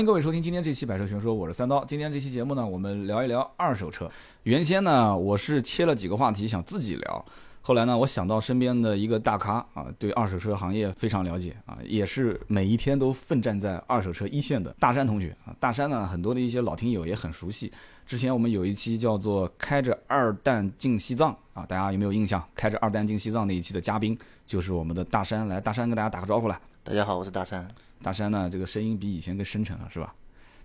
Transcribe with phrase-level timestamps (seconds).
[0.00, 1.84] 欢迎各位收听今天这期《百车全说》，我是三刀。
[1.84, 4.10] 今天这期节目呢，我们聊一聊二手车。
[4.44, 7.22] 原先呢，我是切了几个话题想自己聊，
[7.60, 15.54] 后来呢，我想到身边的一个大咖啊，对二手车行业非常了解啊，也是每一天都奋战在二手车一线的大山同学啊。
[15.60, 17.70] 大山呢，很多的一些老听友也很熟悉。
[18.06, 22.42] 之前我们有一期叫做“开着二蛋进西藏”啊，大家有没有印象？
[22.54, 25.46] 开着二蛋进西藏那一期的嘉宾就是我们的大山。
[25.46, 26.58] 来，大山跟大家打个招呼来。
[26.82, 27.68] 大家好，我是大山。
[28.02, 30.14] 大山呢，这个声音比以前更深沉了，是吧？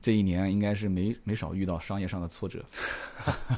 [0.02, 2.64] 这一年应该是没没少遇到商业上的挫折，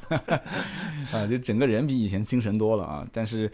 [1.12, 3.06] 啊，就整个人比以前精神多了啊。
[3.12, 3.52] 但是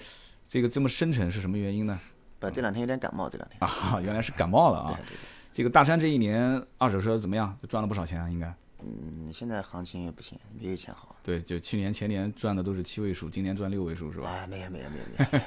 [0.48, 2.00] 这个这么深沉是什么原因呢？
[2.40, 4.94] 不，这两天有点感冒，这两天啊，原来是感冒了啊。
[4.96, 5.18] 对对。
[5.52, 7.58] 这个大山这一年二手车怎么样？
[7.62, 8.54] 就赚了不少钱啊，应该。
[8.86, 11.16] 嗯，现在行情也不行，没以前好。
[11.24, 14.30] 对，就去年前年赚的都是七位数，今年赚六位数是吧？
[14.30, 15.44] 啊，没有没有没有没有。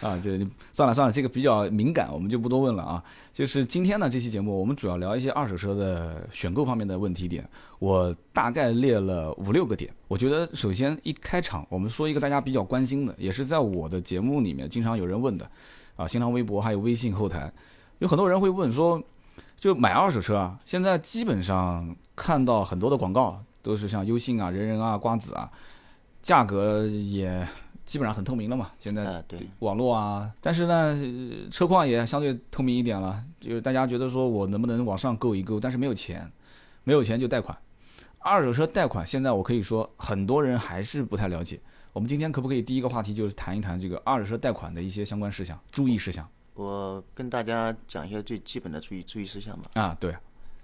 [0.08, 0.30] 啊，就
[0.72, 3.02] 算了算了，这个比较敏感，我们就不多问了啊。
[3.32, 7.44] 就是今天呢，这期节目我们主要聊一些二手车的选购方面的问题点，
[7.80, 9.92] 我大概列了五六个点。
[10.06, 15.50] 我觉得首先一开场，我们说一个大家比较关心的，也是在我的节目里面经常有人问的，
[15.96, 17.52] 啊，新浪微博还有微信后台，
[17.98, 19.02] 有很多人会问说，
[19.56, 25.50] 就买二手车啊，现在基本上看到很多的广告都是像优信啊、人人啊、瓜子啊，
[26.20, 27.46] 价格也。
[27.88, 30.94] 基本上很透明了嘛，现在对网络啊，但是呢，
[31.50, 33.24] 车况也相对透明一点了。
[33.40, 36.30] 就是大家觉得说我能不能往上够一够，但是没有钱，
[36.84, 37.56] 没有钱就贷款。
[38.18, 41.58] 二手车贷款现在我可以说很多人还是不太了解。
[41.94, 46.28] 我们今天可不可以第一个话题就是谈一谈这个二手车贷款的一些相关事项、注意事项？
[46.52, 49.70] 我跟大家讲一些最基本的注意注意事项吧。
[49.72, 50.14] 啊，对。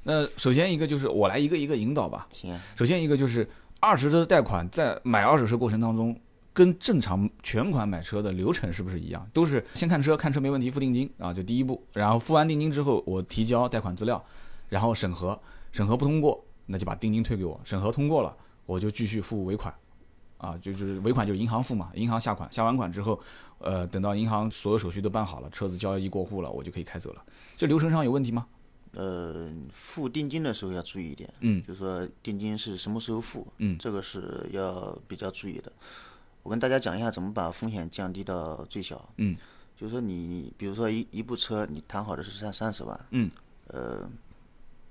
[0.05, 2.28] 那首先一个就是我来一个一个引导吧。
[2.33, 2.56] 行。
[2.77, 3.48] 首先一个就是
[3.80, 6.16] 二手车贷款在买二手车过程当中。
[6.56, 9.28] 跟正常全款买车的流程是不是一样？
[9.32, 11.84] 都是先看车，看车没问题付定金啊，就第一步。
[11.92, 14.25] 然后付完定金之后，我提交贷款资料，
[14.69, 15.36] 然后审核，
[15.72, 17.60] 审核不通过，那就把定金退给我。
[17.64, 18.32] 审核通过了，
[18.66, 19.75] 我就继续付尾款，
[20.38, 23.20] 啊，就是尾款就是银行付嘛，银行下款，下完款之后，
[23.59, 27.22] 呃，等到银行所有手续都办好了，车子交易过户了，我就可以开走了。
[27.56, 28.47] 这流程上有问题吗？
[28.94, 35.72] 呃，付定金的时候要注意一点，嗯，就说定金是什么时候付，嗯，这个是要比较注意的。
[36.43, 39.09] 我跟大家讲一下怎么把风险降低到最小。
[39.16, 39.34] 嗯，
[39.77, 43.06] 就是说你，比如说一一部车，你谈好的是三三十万。
[43.10, 43.31] 嗯。
[43.69, 44.06] 呃，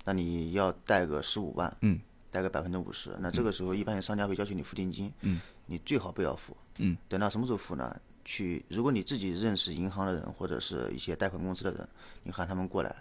[0.04, 1.74] 那你要贷个十五万。
[1.80, 2.00] 嗯。
[2.30, 5.12] 贷个百分之五十，那这个时候一般商家会要求你付定金。
[5.20, 5.40] 嗯。
[5.66, 6.56] 你最好不要付。
[6.80, 6.96] 嗯。
[7.08, 7.96] 等到什么时候付呢？
[8.24, 11.88] 去，如果你自己认识银行的人或者是一些贷款公司的人，
[12.22, 12.96] 你喊他们过来，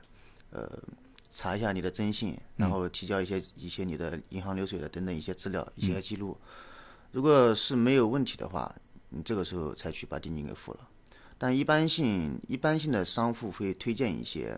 [0.54, 0.70] 呃，
[1.32, 6.38] 查一下你的征信，然后提交一些一些你的银行流水的等等一些资料、一些记录。
[7.12, 8.72] 如果是没有问题的话，
[9.10, 10.88] 你这个时候才去把定金给付了。
[11.40, 14.56] 但一般性一般性的商户会推荐一些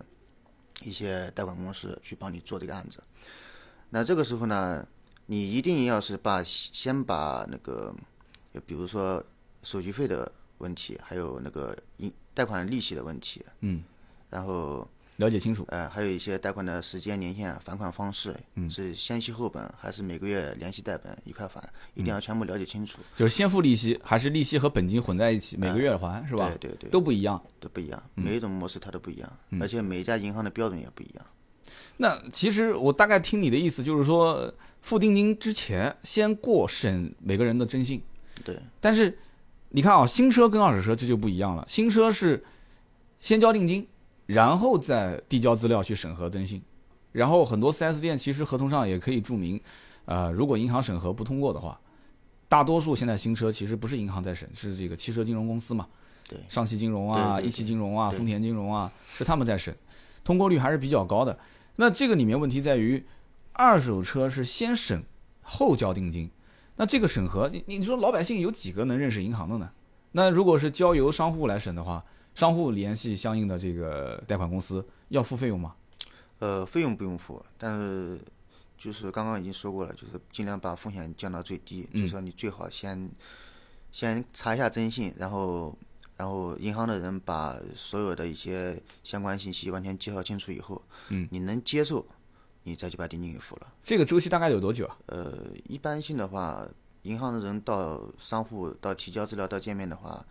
[0.84, 3.02] 一些贷款公司去帮你做这个案子。
[3.90, 4.86] 那这个时候呢，
[5.28, 7.96] 你一定要是把先把那个，
[8.66, 9.24] 比如说
[9.64, 13.82] 手续费的问题，还有那个银贷款利息的问题，嗯，
[14.30, 14.86] 然后。
[15.18, 21.62] 了解清楚，呃，还有一些贷款的时间、年限、还款方式，嗯，是先息后本还是每个月连息带本一块还？
[21.94, 23.00] 一定要全部了解清楚。
[23.16, 26.50] 就是先付利息，还是利息和本金混在一起，每个月还是吧？
[26.60, 29.32] 对对对，都不一样，都不一样，每一种模式它都不一样，
[29.62, 31.26] 而且每一家银行的标准也不一样。
[31.96, 38.02] 那其实我大概听你的意思，就是说付定金之前先过审每个人的征信。
[38.44, 38.60] 对。
[38.82, 39.18] 但是
[39.70, 42.44] 你看啊，新车跟二手车这就不一样了，新车是
[43.22, 43.88] 先交定金。
[44.26, 46.60] 然后再递交资料去审核征信，
[47.12, 49.62] 然后很多 4S 店其实合同上也可以注明，
[50.06, 51.80] 呃，如果银行审核不通过的话，
[52.50, 55.88] 大多数现在新车其实不是银行在审，是这个汽车金融公司嘛，
[56.28, 59.76] 对，上汽金融啊、一汽金融啊、丰田金融啊，是他们在审，
[60.24, 61.38] 通过率还是比较高的。
[61.76, 63.06] 那这个里面问题在于，
[63.54, 65.04] 二手车是先审
[65.44, 66.32] 后交定金，
[66.78, 69.70] 那这个审核，你你说老百姓有几个能认识银行的呢？
[70.14, 72.04] 那如果是交由商户来审的话。
[72.36, 75.74] 商户联系相应的这个贷款公司要付费用吗？
[76.40, 78.20] 呃，费用不用付，但是
[78.78, 81.88] 就是刚刚已经说过了，就是尽量把风险降到最低。
[81.94, 83.10] 就是说你最好先
[83.94, 85.74] 先查一下征信，然后
[86.18, 92.06] 然后银行的人把所有的一些相关信息完全介绍清楚以后，嗯，你能接受，
[92.64, 93.74] 你再去把定金给付了。
[93.82, 94.98] 这个周期大概有多久啊？
[95.06, 95.34] 呃，
[95.70, 96.68] 一般性的话，
[97.04, 100.26] 银行的人到商户到提交资料到见面的话。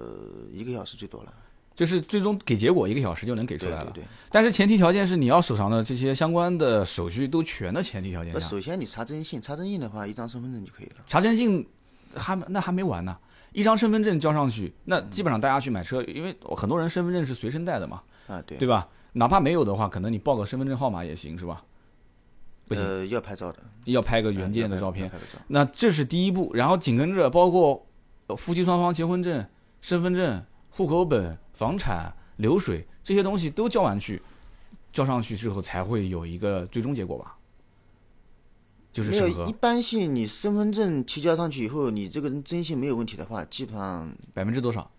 [0.00, 1.34] 呃，一个小时最多了，
[1.74, 3.90] 就是最终给结果一个小时就能给出来了。
[3.92, 4.06] 对对。
[4.30, 8.40] 但是前提条件是你要手上的这些相关的手续都全的前提条件下。
[8.40, 10.96] 首先你查征信，查征信的话，一张身份证就可以了。
[11.06, 11.66] 查征信
[12.14, 13.16] 还那还没完呢，
[13.52, 18.02] 一张身份证交上去，那基本上大家去买车，因为很多人身份证是随身带的嘛。
[18.26, 18.56] 啊，对。
[18.58, 18.88] 对吧？
[19.12, 21.62] 哪怕没有的话，可能你报个身份证号码也行，是吧？
[22.68, 25.10] 不行，呃，要拍照的，要拍个呃原件的照片。
[25.48, 27.84] 那这是第一步，然后紧跟着包括
[28.28, 29.44] 呃夫妻双方结婚证、
[29.80, 34.22] 身份证、户口本、房产、流水这些东西都交完去，
[34.92, 37.36] 交上去之后才会有一个最终结果吧？
[38.92, 44.90] 就是一般性，你身份证提交上去以后，你这个人征信没有问题的话，基本上百分之多少？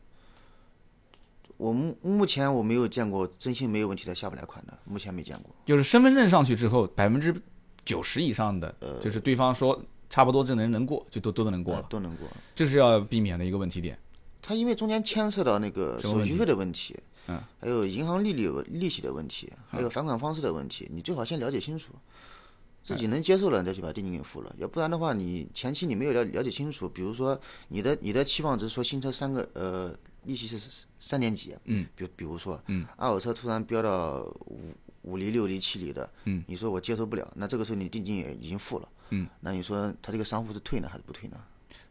[1.57, 5.53] 我目目前我没有见过征信没有问题的下不来款的，目前没见过。
[5.65, 7.35] 就是身份证上去之后，百分之
[7.83, 9.79] 九十以上的，呃就是对方说
[10.09, 12.27] 差不多这人能过，就都都能过了，呃都能过。
[12.55, 13.99] 这是要避免的一个问题点。
[14.41, 16.97] 它因为中间牵涉到那个手续费的问题，
[17.27, 21.93] 嗯，还有银行利率利息的问题，还有返款方式的问题，你最好先了解清楚，
[22.83, 34.73] 自己能接受了，你再去把定金给付了，要不然的话，你前期你没有了了解清楚，比如说你的你的期望值说新车三个呃利息是三点几，嗯，比比如说，嗯，二手车突然飙到五
[35.03, 41.37] 五厘六厘七厘的，嗯，你说我接受不了，那这个时候你定金也已经付了，嗯，那你说他这个商户是退呢还是不退呢？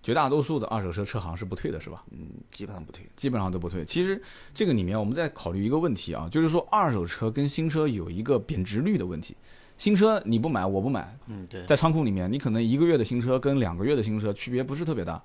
[0.02, 2.02] 绝大多数的二手车车行是不退的，是吧？
[2.10, 3.06] 嗯，基本上不退。
[3.16, 3.84] 基本上都不退。
[3.84, 4.20] 其实
[4.54, 9.36] 这个里面我们在考虑一个问题啊，就是说二手车跟新车有一个贬值率的问题。
[9.76, 11.64] 新车你不买我不买，嗯，对。
[11.64, 15.22] 在仓库里面你可能一个月的新车跟两个月的新车区别不是特别大，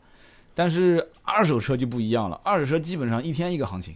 [0.54, 3.96] 但是二手车就不一样了，二手车基本上一天一个行情，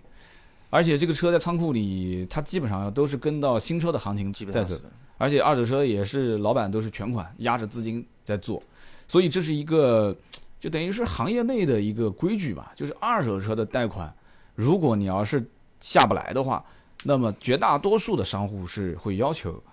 [0.69, 4.91] 而且这个车在仓库里它基本上都是跟到新车的行情在走的。
[5.17, 8.61] 而且二手车也是老板都是全款压着资金在做，
[9.05, 10.15] 所以这是一个
[10.59, 14.13] 就等于是行业内的一个规矩吧，就是二手车的贷款，
[14.55, 16.63] 如果你要是下不来的话，
[17.05, 19.63] 那么绝大多数的商户是会要求，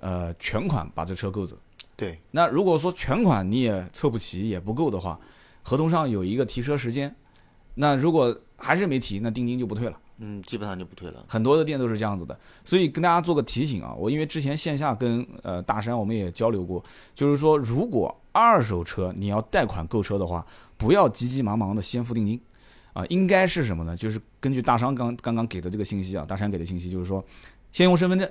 [0.00, 1.56] 呃，全款把这车购走。
[1.94, 5.20] 对，那如果说全款你也凑不齐也不够的话，
[5.62, 7.14] 合同上有一个提车时间，
[7.74, 9.98] 那如果还是没提，那定金就不退了。
[10.18, 11.24] 嗯，基本上就不退了。
[11.28, 16.82] 很多的店都是这样子的，所以跟大家做个提醒啊，我因为之前线下跟呃大山我们也交流过，
[17.14, 20.44] 就是说如果二手车你要贷款购车的话，
[20.76, 22.40] 不要急急忙忙的先付定金，
[22.92, 23.96] 啊，应该是什么呢？
[23.96, 27.24] 就是根据大商刚刚刚给的这个信息啊，大山给的信息就是说，
[27.72, 28.28] 先用身份证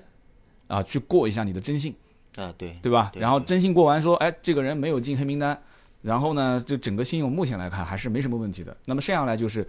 [0.67, 1.95] 啊去过一下你的征信，
[2.35, 3.11] 啊，对，对吧？
[3.15, 5.57] 然后征信过完说，哎，这个人没有进黑名单，
[6.01, 8.75] 然后呢，就整个信用目前来看还是没什么问题的。
[8.85, 9.67] 那么剩下来就是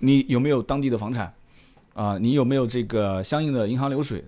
[0.00, 1.32] 你有没有当地的房产
[1.94, 4.24] 啊、你有没有这个相应的银行流水，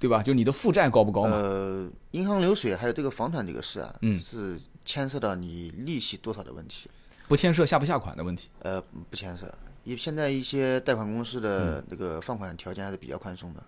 [0.00, 0.22] 对吧？
[0.22, 1.36] 就你的负债高不高嘛？
[1.36, 6.88] 呃，银行流水还有这个房产这个事啊，嗯是牵涉到你利息多少的问题，
[7.28, 8.48] 不牵涉下不下款的问题。
[8.60, 9.46] 呃，不牵涉。
[9.84, 13.62] 因为现在一些贷款公司嗯的那个放款条件还是比较宽松的。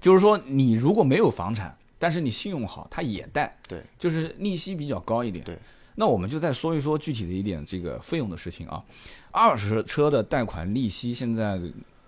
[0.00, 5.44] 就是说，你如果没有房产，但是你信用好，他也贷，对，就是利息比较高一点。
[5.44, 5.58] 对，
[5.94, 8.82] 那我们就再说一说具体的一点这个费用的事情啊。
[9.30, 11.60] 二手车的贷款利息现在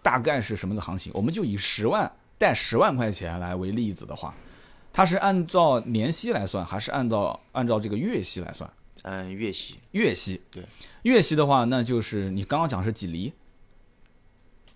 [0.03, 1.11] 大概是什么个行情？
[1.15, 4.35] 我们就以十万贷十万块钱来为例子的话，
[4.93, 8.71] 它是按照年息来算，还是按照按照这个月息来算？
[9.03, 10.41] 按月息，月息。
[10.51, 10.65] 对，
[11.03, 13.33] 月息的话，那就是你刚刚讲是几厘？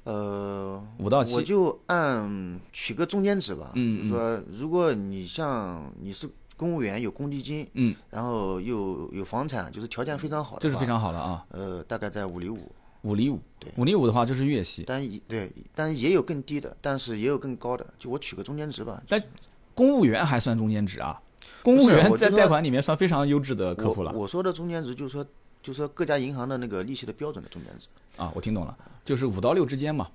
[0.04, 3.70] 呃，五到七我就按取个中间值吧。
[3.74, 12.72] 嗯就是说，如果你像你是公务员有公积金，嗯，然后又有房产，就是条件非常好的话，这是非常好的啊，呃，大概在五厘五。
[13.02, 13.40] 五厘五。
[13.58, 14.84] 对五厘五的话就是月息。
[14.86, 19.02] 但也对，但也有更低的，但是也有更高的，就我取个中间值吧。
[19.08, 19.22] 但
[19.74, 21.20] 公务员还算中间值啊？
[21.62, 25.24] 公务员在贷款里面算非常优质的客户了我我说的中间值就是说，
[25.62, 27.86] 就是说各家银行的那个利息的标准的中间值。
[28.16, 28.32] 啊！
[28.34, 30.08] 我听懂了，就是五到六之间嘛，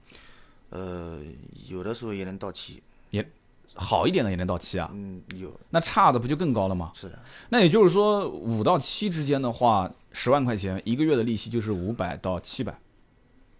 [0.70, 1.20] 呃，
[1.68, 3.28] 有的时候也能到期，也
[3.74, 4.92] 好一点的也能到期啊。
[4.94, 6.92] 嗯，有那差的不就更高了吗？
[6.94, 7.18] 是的，
[7.50, 12.76] 那也就是说，五到七之间的话，十万块钱一个月的利息就是五百到七百，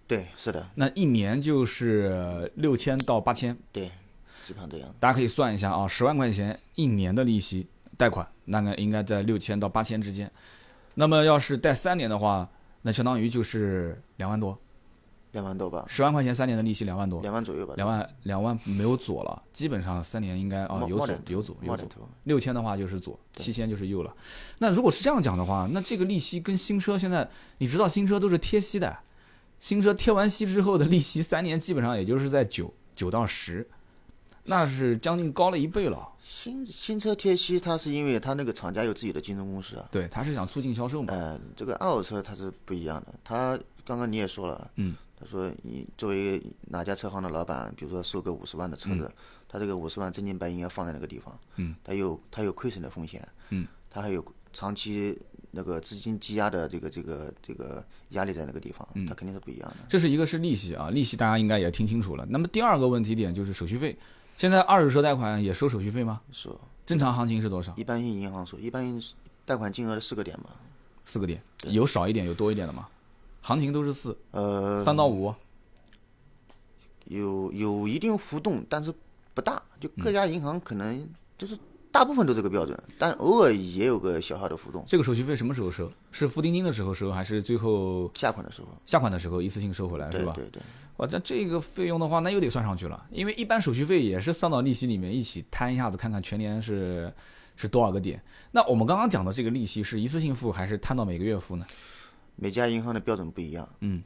[0.08, 3.56] 对，是的，那一年就是六千到八千。
[3.72, 3.92] 对，
[4.44, 4.92] 基本上这样。
[5.00, 10.30] 大家可以算一下啊，十万块钱一年的利息贷款，那个应该在六千到八千之间。
[10.96, 12.50] 那么要是贷三年的话，
[12.82, 14.60] 那相当于就是两万多，
[15.32, 17.74] 两万多吧，十万块钱三年的利息两万多，两万左右吧。
[17.78, 21.88] 两万两万没有左了，基本上三年应该啊有左有左有左。
[22.24, 24.16] 六千的话就是左，七千就是右了。
[24.60, 28.98] 那如果是这样讲的话，那这个利息跟新车现在，你知道新车都是贴息的，
[29.60, 33.68] 新车贴完息之后的利息三年基本上也就是在九九到十，
[34.46, 36.08] 那是将近高了一倍了。
[36.22, 39.88] 新新车贴息，它是因为它那个厂家有自己的竞争公司啊。
[39.92, 41.14] 对，它是想促进销售嘛。
[41.14, 43.14] 呃，这个二手车它是不一样的。
[43.24, 49.12] 它刚刚你也说了，嗯，他说你作为哪家车行的老板，比如说收个五十万的车子，
[49.48, 55.20] 他这个五十万真金白银要放在那个地方，嗯，他有他有亏损的风险，嗯，他还有长期
[55.50, 59.78] 那个资金积压的这个这个这个压力在那个地方，嗯它肯定是不一样的。
[59.90, 62.24] 这是一个是利息啊，利息大家应该也听清楚了。
[62.30, 63.98] 那么第二个问题点就是手续费，
[64.38, 66.22] 现在二手车贷款也收手续费吗？
[66.32, 67.74] 收，正常行情是多少？
[67.76, 69.02] 一般性银行收，一般
[69.46, 70.52] 贷款金额的四个点吧。
[71.06, 72.88] 四个点，有少一点有多一点的吗？
[73.48, 75.34] 行情都是四，呃，三到五，
[77.06, 78.94] 有有一定浮动，但是
[79.34, 79.64] 不大。
[79.80, 81.58] 就嗯各家银行可能就是
[81.90, 84.84] 大部分都这个标准，但偶尔也有个小小的浮动。
[84.86, 85.90] 这个手续费什么时候收？
[86.12, 90.34] 是付定金的时候收，还是最后下款的时候，下款的时候一次性收回来，是吧？
[90.36, 90.62] 对对对，
[90.98, 97.14] 哇，这这个费用的话，那又得算上去了，因为一般手续费也是算到利息里面一起摊一下子，看看全年是
[97.56, 98.22] 是多少个点。
[98.52, 101.66] 那我们刚刚讲的这个利息是一次性付还是摊到每个月付呢？
[102.38, 103.68] 每家银行的标准不一样。
[103.82, 104.02] 嗯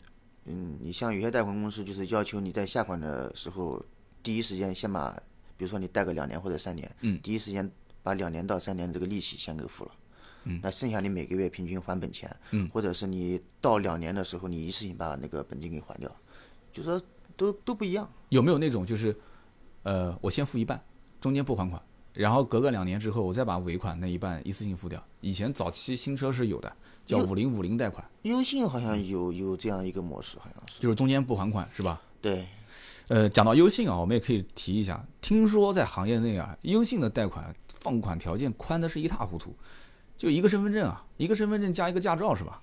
[0.46, 3.80] 嗯，你像有些贷款公司就是要求你在下款的时候，
[4.24, 5.12] 第一时间先把，
[5.56, 7.70] 比如说你贷个两年或者三年，嗯第一时间
[8.02, 9.92] 把两年到三年这个利息先给付了。
[10.46, 16.10] 嗯，那剩下你每个月平均还本钱，嗯，或者是你到两年的时候，你一次性把那个本金给还掉，
[16.74, 17.00] 就说
[17.38, 18.12] 都都不一样。
[18.30, 19.16] 有没有那种就是，
[19.84, 20.84] 呃，我先付一半，
[21.20, 21.80] 中间不还款，
[22.14, 25.02] 然后隔个两年之后，我再把尾款那一半一次性付掉？
[25.22, 26.72] 以前早期新车是有的，
[27.06, 30.82] 叫有五零五零贷款，优信好像有有这样一个模式，好像是。
[30.82, 32.02] 就是中间不还款，是吧？
[32.22, 32.48] 对，
[33.08, 39.56] 呃，讲到优信啊，我们也可以提一下，听说在行业内啊，优信的贷款放款条件宽的是一塌糊涂，
[40.18, 42.62] 就一个身份证啊，一个身份证加一个驾照是吧？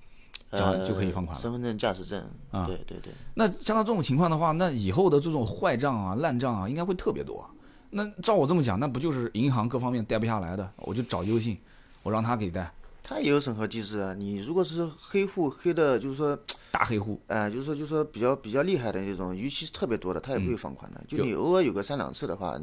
[0.51, 1.39] 这样就可以放款了。
[1.39, 2.19] 呃身份证、驾驶证。
[2.51, 3.13] 啊对对对。
[3.35, 7.51] 那像到这种情况的话，那以后的这种坏账啊、烂账啊，应该会特别多啊。
[7.91, 11.59] 那照我这么讲，那不就是银行各方面贷不下来的，我就找优信，
[12.03, 12.71] 我让他给贷，
[13.03, 14.15] 他也有审核机制啊。
[14.15, 16.39] 你如果是黑户黑的，就是说，
[16.71, 17.21] 大黑户。
[17.27, 21.03] 呃，就是说，就是说比较比较厉害的那种，逾期特别多的，他也不会放款的。
[21.09, 22.61] 就你偶尔有个三两次的话，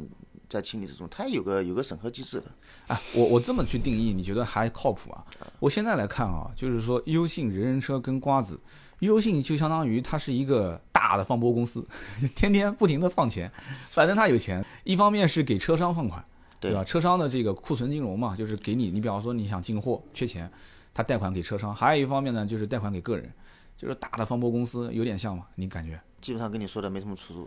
[0.48, 2.44] 在清理之中，它有个有个审核机制的。
[2.86, 5.26] 哎，我我这么去定义，你觉得还靠谱啊？
[5.58, 8.56] 我现在来看啊，就是说优信、人人车跟瓜子，
[9.00, 11.86] 优信就相当于它是一个大的放拨公司，
[12.34, 13.52] 天天不停的放钱，
[13.90, 16.24] 反正他有钱，一方面是给车商放款，
[16.58, 16.82] 对吧？
[16.82, 20.50] 车商的这个库存金融嘛，就是给你，你比方说你想进货缺钱，
[20.94, 23.30] 他贷款给车商，还有一方面呢就是贷款给个人，
[23.76, 25.44] 就是大的放拨公司，有点像嘛？
[25.56, 26.00] 你感觉？
[26.22, 27.46] 基本上跟你说的没什么出入。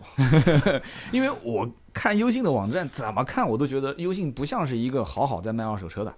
[1.10, 6.14] 因为我看优信的网站，怎么看我都觉得优信不像是一个好好在卖二手车的，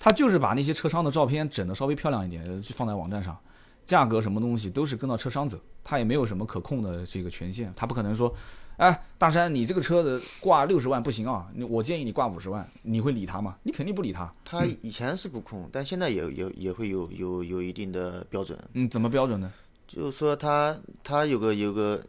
[0.00, 3.38] 他就是把那些车商的照片整的稍微漂亮一点，就放在网站上，
[3.86, 8.34] 价格什么东西都是跟到车商走，他也没有什么可控的这个权限，他不可能说，
[8.76, 13.56] 哎，大山你这个车子挂六十万不行啊，我建议你挂五十万，你会理他吗？
[13.62, 14.32] 你肯定不理他。
[14.44, 19.52] 他以前是不控，但现在也也也会有有有一定的标准，嗯，怎么标准呢？
[19.86, 22.02] 就是说他他有个有个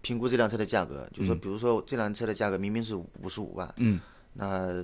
[0.00, 4.00] 评估这辆车的价格，就是说比如说这辆车的价格明明是五十五万，嗯，
[4.32, 4.82] 那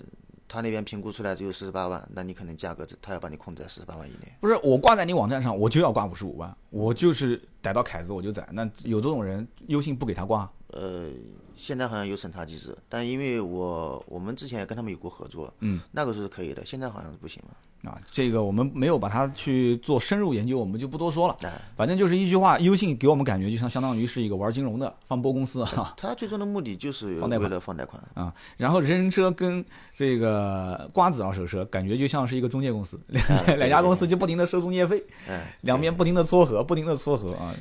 [0.48, 4.32] 他那边评估出来只有四十八万，那你可能价格他要把你控制在四十八万以内。
[4.40, 8.48] 不是我挂在你网站上，我就要挂五十五万，我就是逮到凯子我就宰。
[8.52, 11.08] 那有这种人，优信不给他挂，呃，
[11.56, 17.90] 现在好像有审查机制，但因为我我们之前也跟他们有过合作，嗯，那个时候是可以的，现在好像是不行了。
[17.90, 21.36] 啊，这个我们没有把它去做深入研究，我们就不多说了。
[21.42, 28.02] 哎，反正就是一句话，优信给我们感觉就像相当于是一个玩金融的放波公司啊他最终的目的就是放贷款为了放贷款。
[28.14, 28.34] 啊。
[28.56, 29.64] 然后人人车跟
[29.94, 37.54] 这个瓜子二手车感觉就像是一个中介公司，两哎两家公司就不停的收中介费，哎，两边不停的撮合，不停的撮合啊。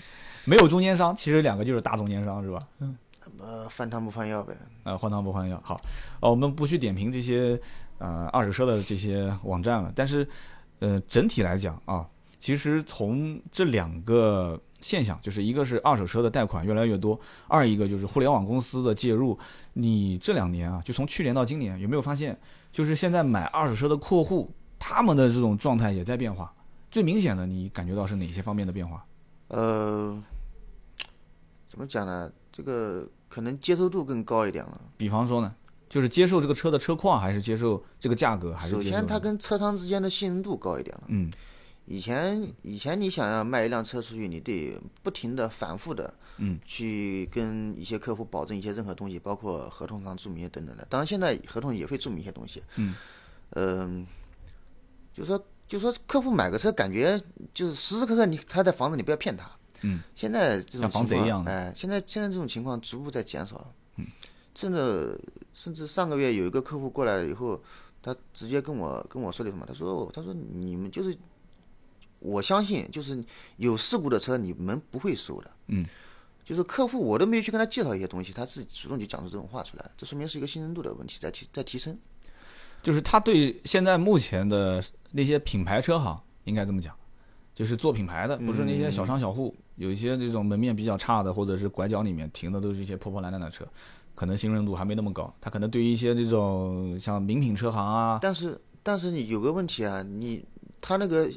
[0.47, 2.59] 没有中间商，其实两个就是大中间商，是吧？
[3.39, 4.55] 呃，换汤不换药呗。
[4.83, 5.59] 呃，换汤不换药。
[5.63, 5.79] 好，
[6.19, 7.59] 哦，我们不去点评这些
[7.97, 10.27] 呃二手车的这些网站了，但是
[10.79, 12.07] 呃整体来讲啊，
[12.39, 19.37] 其实从这两个现象，就是一个是二手车的贷款越来越多，二一个就是互联网公司的介入。
[19.73, 22.37] 你这两年啊，就从去年到今年，有没有发现，
[22.71, 26.53] 就是现在买二手车的客户，他们的这种状态也在变化？
[26.91, 29.05] 最明显的，你感觉到是哪些方面的变化？
[29.47, 30.17] 呃，
[31.67, 32.31] 怎么讲呢？
[32.51, 33.05] 这个
[33.35, 34.79] 可能接受度更高一点了。
[34.95, 35.53] 比方说呢，
[35.89, 41.03] 就是接受这个车的车况，还是接受这个价格，还是首先，它跟车商之间的信任度高一点了。
[41.09, 41.29] 嗯
[41.85, 50.87] 以前以前你想要卖一辆车出去，你得不停的、反复的，嗯，去跟一些客户保证一些任何东西，包括合同上注明等等的。
[50.89, 52.63] 当然，现在合同也会注明一些东西。
[52.77, 52.95] 嗯，
[53.51, 54.07] 嗯、
[55.13, 57.21] 就说就说客户买个车，感觉
[57.53, 59.51] 就是时时刻刻你他在房子你不要骗他。
[59.81, 63.73] 嗯，现在这种防情况，贼一样的哎，现在现在这种情况逐步在减少。
[63.97, 64.05] 嗯，
[64.53, 65.19] 甚至
[65.53, 67.61] 甚至上个月有一个客户过来了以后，
[68.01, 69.65] 他直接跟我跟我说的什么？
[69.65, 71.17] 他说他说你们就是，
[72.19, 73.23] 我相信就是
[73.57, 75.51] 有事故的车你们不会收的。
[75.67, 75.85] 嗯，
[76.43, 81.97] 就是客户我都没有去跟他介绍一些东西，他自己主动就讲出这种话出来，这说明是一个信任度的问题在提在提升。
[82.83, 86.95] 就是他对现在目前的那些品牌车行，应该这么讲，
[87.55, 93.65] 就是做品牌的，不是那些小商小户，有一些这种门面比较差的，或者是拐角里面停的都是一些破破烂烂的车，
[94.13, 100.43] 可能信任度还没那么高，他可能对于一些这种像名品车行啊，但是但是你有个问题啊，你
[100.79, 101.29] 他那个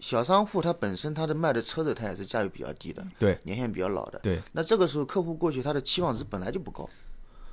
[0.00, 6.88] 小商户他本身他的卖的车子他也是价位比较低的，对，年限比较老的，对，那这个时候客户过去他的期望值本来就不高，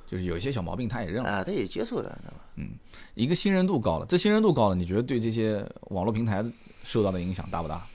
[0.06, 2.66] 就是有一些小毛病他也认了，啊，他也接受的，知道吧？
[3.14, 6.44] 一个信任度高了，这信任度高了，你觉得对这些网络平台
[6.82, 7.86] 受到的影响大不大？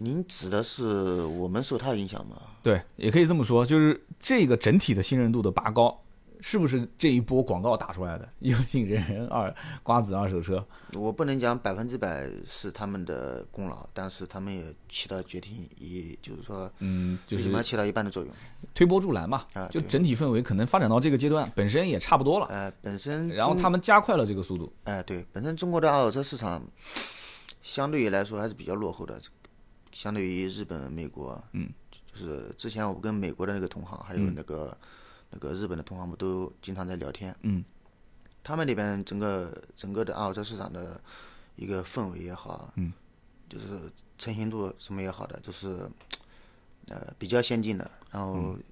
[0.00, 2.36] 您指的是我们受他影响吗？
[2.62, 6.00] 对，也可以这么说，就是这个整体的信任度的拔高，
[6.40, 8.28] 是不是这一波广告打出来的？
[8.40, 9.52] 优信人人二
[9.82, 10.64] 瓜子二手车，
[10.94, 18.32] 我不能讲百分之百是他们的功劳，但是他们也起到决定也，就是说，嗯，就是起码起到一半的作用。
[18.74, 26.62] 推波助澜嘛，啊就整体氛围可能发展到这个阶段，本身也差不多了，呃，本身然后他们加快了这个速度，哎，对，本身中国的二手车市场
[27.62, 29.20] 相对于来说还是比较落后的，
[29.92, 31.68] 相对于日本、美国，嗯，
[32.12, 34.76] 就是之前我跟美国的那个同行，还有那个、
[35.30, 37.64] 那个日本的同行，我们都经常在聊天，嗯，
[38.42, 41.00] 他们那边整个整个的二手车市场的
[41.56, 42.92] 一个氛围也好，嗯，
[43.48, 43.78] 就是
[44.16, 45.88] 成型度什么也好的，就是
[46.88, 48.34] 呃比较先进的，然后。
[48.34, 48.62] 嗯。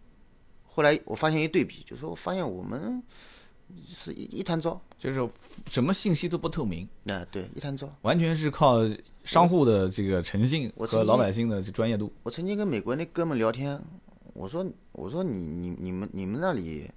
[0.78, 3.02] 后来我发现一对比，就是说我发现我们
[3.87, 5.26] 是一一团糟，就是
[5.70, 7.90] 什么信息都不透明，啊、对，一团糟。
[8.02, 8.80] 完全是靠
[9.26, 12.12] 商户的这个诚信和老百姓的这专业度。
[12.23, 13.78] 我曾经跟美国那哥们聊天，
[14.33, 16.88] 我说我说你你你们你们那里，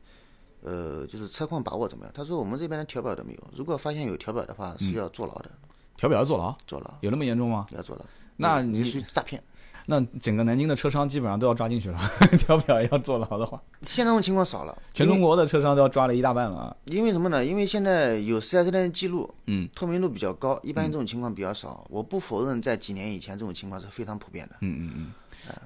[0.61, 2.13] 呃，就是车况把握怎么样？
[2.13, 5.49] 他说我们这边连调表都没有，如果发现有调表的话是要坐牢的，
[5.97, 7.65] 调表要坐牢，坐牢有那么严重吗？
[7.71, 8.05] 要坐牢。
[8.37, 9.43] 那你你属于诈骗。
[9.91, 11.99] 那整个南京的车商基本上都要抓进去了，
[12.37, 16.75] 调表要坐牢的话，现在这种情况少了，全中国的车商都要抓了一大半了啊。
[16.85, 17.43] 因为因为什么呢？
[17.43, 21.83] 因为现在有 4S 店的记录，嗯，透明度比较高，一般这种情况比较少。
[21.89, 24.57] 我不否认，在几年以前这种情况是非常普遍的。
[24.61, 25.11] 嗯嗯嗯，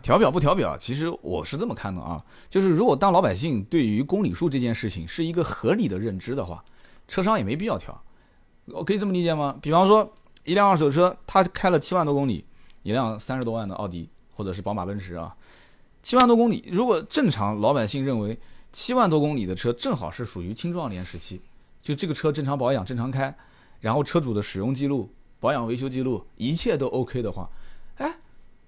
[0.02, 6.64] 调表不调表，其实我是这么看的啊，就是如果当老百姓对于公里数这件事情是一个合理的认知的话，
[7.10, 8.02] 车商也没必要调。
[8.68, 9.58] 我可以这么理解吗？
[9.62, 10.10] 比方说
[10.46, 12.46] 一辆二手车，它开了七万多公里，
[12.84, 15.36] 一辆三十多万的奥迪或者是宝马奔驰啊，
[16.02, 18.38] 七万多公里，如果正常老百姓认为
[18.72, 21.42] 七万多公里的车正好是属于青壮年时期，
[21.82, 23.36] 就这个车正常保养、正常开，
[23.80, 27.50] 然后车主的使用记录、保养维修记录一切都 OK 的话，
[27.98, 28.12] 哎，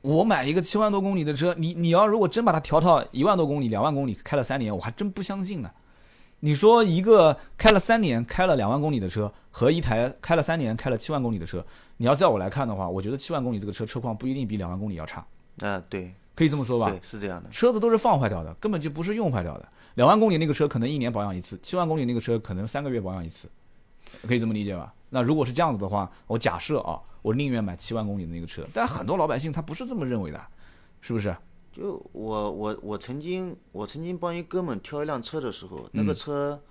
[0.01, 5.71] 我买一个七万多公里的车，你你要如果真把它调到一万多公里、两万公里，开了三年，我还真不相信呢。
[6.41, 11.65] 你说一个开了三年、开了两万公里的车，和一台开了三年、开了七万公里的车，
[11.97, 15.25] 你要在我来看的话，我觉得七万公里这个车车况不一定比两万公里要差，
[15.61, 16.89] 啊、对，可以这么说吧？
[16.89, 17.49] 对，是这样的。
[17.49, 19.67] 车子都是放坏掉的，根本就不是用坏掉的。
[19.95, 23.49] 两万公里那个车可能一年保养一次，七万公里那个车可能三个月保养一次，
[24.27, 24.93] 可以这么理解吧？
[25.09, 30.45] 那如果是这样子的话，我假设啊，我宁愿买七万公里的那个车，但很多老百姓他不是这么认为的，
[30.99, 31.33] 是不是？
[31.71, 36.61] 就我我我曾经我曾经帮一哥们挑一辆车的时候，那个嗯车，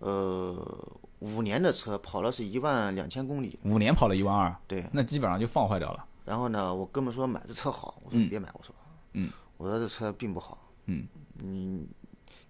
[0.00, 0.88] 呃，
[1.20, 4.84] 五年的车跑了是一万两千公里，五年跑了一万二，对。
[4.92, 6.04] 那基本上就放坏掉了。
[6.26, 8.74] 然后呢，我哥们说买这车好，我说嗯你别买，我说，
[9.12, 11.06] 嗯，我说这车并不好，嗯，
[11.38, 11.86] 你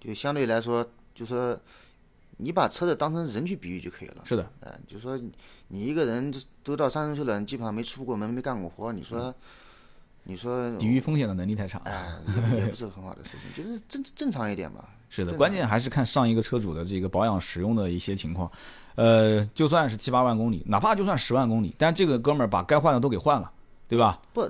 [0.01, 0.85] 就相对来说，
[1.15, 1.57] 就说
[2.39, 4.23] 你把车子当成人去比喻就可以了。
[4.25, 5.21] 是的，嗯，就说
[5.69, 9.33] 你一个人就都到三十岁了，你基本上没出过门，没干过活，你说，
[10.25, 11.79] 你说抵御风险的能力太差。
[11.85, 12.19] 哎，
[12.53, 14.89] 也也不是很好的事情，就是正正常一点吧。
[15.11, 18.51] 是的，关键还是看上一个车主的这个保养使用的一些情况。
[18.97, 23.53] 呃，就算是七八万公里，哪怕就算十万公里，但这个哥们儿把该换的都给换了，
[23.89, 24.21] 对吧？
[24.33, 24.49] 不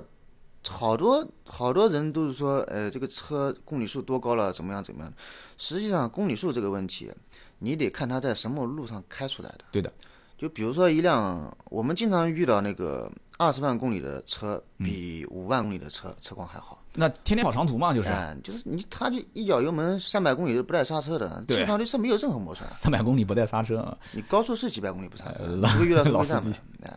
[0.67, 5.13] 好多好多人都是说，呃，这个车公里数多高了，怎么样怎么样。
[5.57, 7.11] 实际上，公里数这个问题，
[7.59, 9.59] 你得看它在什么路上开出来的。
[9.71, 9.91] 对的。
[10.37, 16.83] 就比如说一辆，我们经常遇到那个二十万公里的车，比五万公里的车车况还好。
[16.93, 22.69] 那天天跑长途嘛，就是哎，就是你，他就一脚油门三百公里都不带刹车的，对基本上对车没有任何磨损。
[22.69, 26.59] 三百公里不带刹车啊，你高速是几百公里不刹车除非遇到收老司机。
[26.83, 26.93] 哎，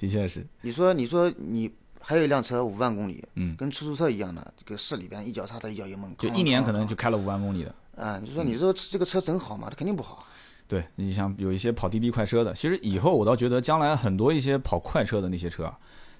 [0.00, 0.44] 的确是。
[0.62, 7.74] 你说你说你还有一辆车五万公里，嗯，跟出租车一样的，这个市里边一脚刹车一脚油门，就一年可能就开了五万公里的。
[8.02, 9.68] 啊，你说你说这个车真好吗？
[9.68, 10.24] 它肯定不好。
[10.66, 15.78] 对你像有一些跑滴滴快车的，其实以后我倒觉得将来很多一些跑快车的那些车啊，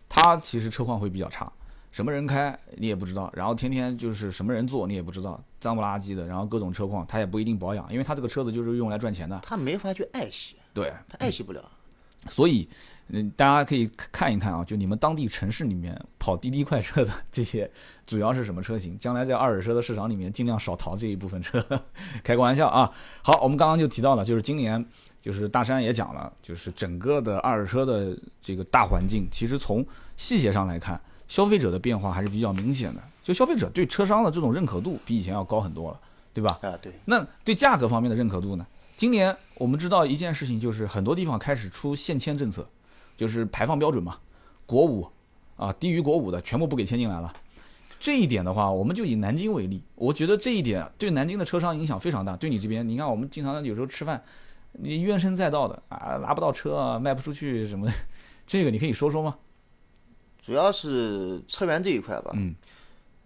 [0.08, 1.50] 它其实车况会比较差，
[1.90, 9.38] 什么人开你也不知道，然后天天就是什么人坐你也不知道，脏不拉几的，然后各种车况它也不一定保养，因为它这个车子就是用来赚钱的。
[9.42, 11.64] 他没法去爱惜，对，他爱惜不了。
[12.28, 12.68] 所以，
[13.08, 17.70] 嗯，大家可以看一看啊，就你们当地城市里面跑滴滴快车的这些，
[18.06, 18.96] 主要是什么车型？
[18.98, 21.64] 将来在二手车的市场里面，尽量少淘这一部分车。
[22.22, 22.92] 开个玩笑啊！
[23.22, 24.84] 好，我们刚刚就提到了，就是今年，
[25.22, 29.84] 就是大山也讲了，就是整个的二手车的这个大环境，其实从
[30.16, 33.02] 细节上来看，消费者的变化还是比较明显的。
[33.22, 36.00] 就消费者对车商的这种认可度比以前要高很多了。
[36.32, 36.60] 对吧？
[36.62, 38.64] 啊，对，那对价格方面的认可度呢？
[39.00, 42.68] 今年我们知道一件事情，就是很多地方开始出限迁政策，
[43.16, 44.18] 就是排放标准嘛，
[44.66, 45.08] 国五
[45.56, 47.34] 啊，低于国五的全部不给迁进来了。
[47.98, 52.36] 这一点的话，我们就以南京为例，我觉得这一点对南京的车商影响非常大。
[52.36, 54.22] 对你这边，你看我们经常有时候吃饭，
[54.72, 57.92] 你怨声载道的啊，拿不到车啊，卖不出去什么的，
[58.46, 59.38] 这个你可以说说吗？
[60.42, 62.54] 主要是车源这一块吧，嗯，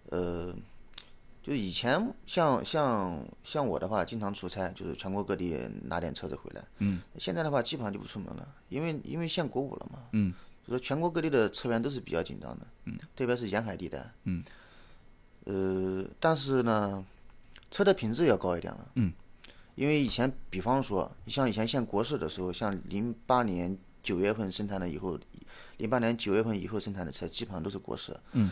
[0.09, 0.55] 呃，
[1.45, 6.63] 就以前像像像我的话，经常出差，就是全国各地拿点车子回来。
[6.79, 9.99] 嗯，现在的话，基本上就不出门了，因为因为限国五了嘛。
[10.13, 12.65] 嗯，就说全国各地的车源都是比较紧张的。
[12.85, 14.11] 嗯，特别是沿海地带。
[14.23, 14.43] 嗯，
[15.43, 17.05] 呃，但是呢，
[17.69, 18.87] 车的品质要高一点了。
[18.95, 19.13] 嗯，
[19.75, 25.19] 因为以前，比方说，像以前限国四的时候，像零八年九月份生产的以后，
[25.77, 28.19] 零八年九月份以后生产的车，基本上都是国四。
[28.31, 28.49] 嗯，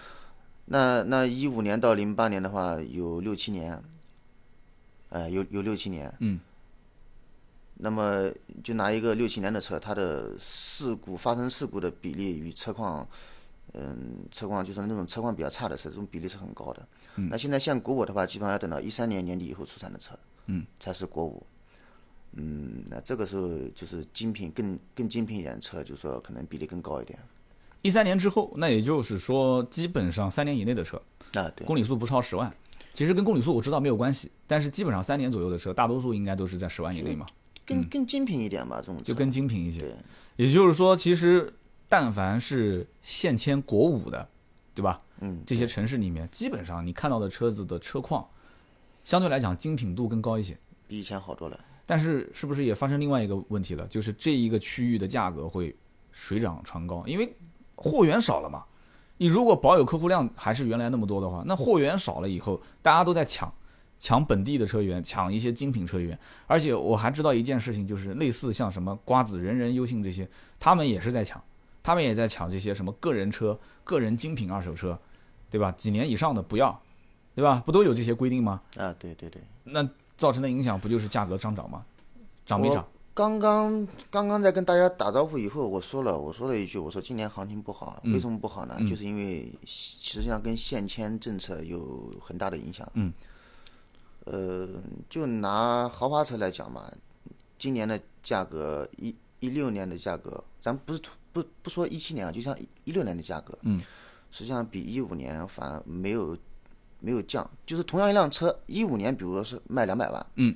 [0.65, 3.81] 那那一五年到零八年的话，有六七年，
[5.09, 6.13] 呃，有有六七年。
[6.19, 6.39] 嗯。
[7.75, 8.31] 那么
[8.63, 13.05] 就拿一个六七年的车，它的事故发生事故的比例与车况，
[13.73, 16.87] 嗯，车况就是那种车况比较差的车，这种比例是很高的。
[17.15, 21.45] 嗯那现在像国五的话，基本上要等到一三年年底以后出产的车，嗯，才是国五。
[22.33, 27.19] 嗯，那这个时候就是精品更更精品一点的车，就是说可能比例更高一点。
[27.83, 30.97] 一三年之后，那也就是说，基本上三年以内的车，
[31.33, 32.51] 啊，对，公里数不超十万。
[32.93, 37.25] 其实跟公里数我知道没有关系，但是基本上三年左右的车，大多数应该都是在十万以内嘛，
[37.65, 39.81] 更更精品一点吧，这种就更精品一些。
[39.81, 39.95] 对，
[40.37, 41.53] 也就是说，其实
[41.89, 44.29] 但凡是限迁国五的，
[44.73, 45.01] 对吧？
[45.19, 48.25] 嗯，这些城市里面，基本上你看到的车子的车况，
[49.03, 50.57] 相对来讲精品度更高一些。
[50.87, 51.59] 比以前好多了。
[51.85, 53.85] 但是是不是也发生另外一个问题了？
[53.87, 55.75] 就是这一个区域的价格会
[56.11, 57.35] 水涨船高，因为
[57.83, 58.63] 货源少了嘛。
[59.17, 63.53] 你如果保有客户量还是原来那么多的话，那货源少了以后，大家都在抢，
[63.99, 66.17] 抢本地的车源，抢一些精品车源。
[66.47, 70.27] 而且我还知道一件事情，就是类似像什么瓜子、人人优信这些，
[70.59, 71.41] 他们也是在抢，
[71.83, 74.97] 他们也在抢这些什么个人车、个人精品二手车，
[75.49, 75.71] 对吧？
[75.73, 76.81] 几年以上的不要，
[77.35, 77.61] 对吧？
[77.65, 78.61] 不都有这些规定吗？
[78.77, 79.41] 啊，对对对。
[79.63, 81.85] 那造成的影响不就是价格上涨吗？
[82.45, 82.92] 涨没涨我？
[83.13, 88.77] 刚刚刚刚在跟大家打招呼以后，我说了，我说了一句，我说今年行情不好，嗯为什么不好呢？
[88.89, 92.89] 就是因为实际上跟限迁政策有很大的影响。
[92.95, 93.13] 嗯。
[94.25, 94.67] 呃，
[95.09, 96.91] 就拿豪华车来讲嘛，
[97.59, 101.01] 今年的价格一一六年的价格，咱不是
[101.33, 103.81] 不不说一七年啊，就像一六年的价格，嗯，
[104.31, 106.37] 实际上比一五年反而没有
[106.99, 110.55] 没有降，就是同样一辆车，一五年比如说是卖两百万，嗯，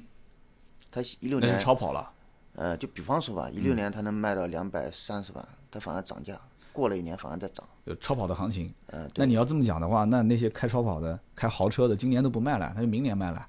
[0.89, 2.13] 它一六那年是超跑了。
[2.57, 6.35] 呃，就比方说吧，一六年它能卖到两百三十万，它反而涨价，
[6.73, 7.63] 过了一年反而在涨。
[7.85, 8.73] 有超跑的行情。
[8.87, 13.47] 呃，对那你要这么讲的话，那那些开超跑的、开豪车的，今年都不卖了，那就明年卖了。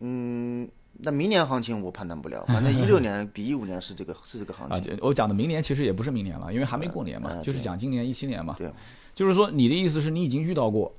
[0.00, 4.92] 嗯，那明年行情我判断不了，反正一六年 比一五年是这个是这个行啊，情。
[4.92, 8.56] 啊我讲的明年其实也不是明年了，因为还没过年嘛，呃就是讲今年一七年嘛。
[8.58, 8.70] 对，
[9.14, 10.94] 就是说你的意思是你已经遇到过，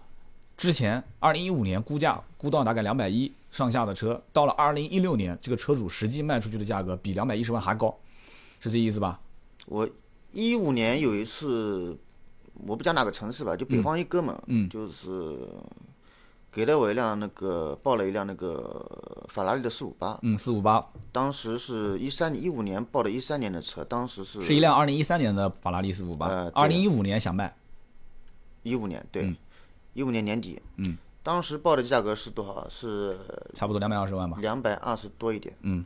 [0.58, 7.96] 之前二零一五年估价估到大概两百一上下的车，到了二零一六年，这个车主实际卖出去的价格比两百一十万还高，
[8.60, 9.20] 是这意思吧？
[9.68, 9.88] 我
[10.32, 11.96] 一五年有一次，
[12.66, 14.68] 我不讲哪个城市吧，就北方一哥们，嗯。
[14.68, 15.38] 就是
[16.52, 20.84] 给了我一辆那个报了一辆那个法拉利的四五八，嗯，四五八。
[21.12, 27.56] 当时是一三一五年报的一三年的车，当时是是一辆二零一三年的法拉利四五八呃，二对零一五年想卖，
[28.64, 29.36] 一五年对嗯，
[29.98, 32.70] 一五年年底，嗯，当时报的价格是多少？
[32.70, 33.18] 是
[33.52, 34.38] 差不多两百二十万吧。
[34.40, 35.84] 两百二十多一点，嗯，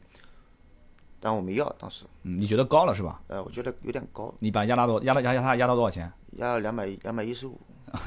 [1.18, 3.22] 但我没要，当时，嗯，你觉得高了是吧？
[3.30, 6.12] 呃，我觉得有点高，你把压到多压到压压他压到多少钱？
[6.32, 7.58] 压了两百两百一十五，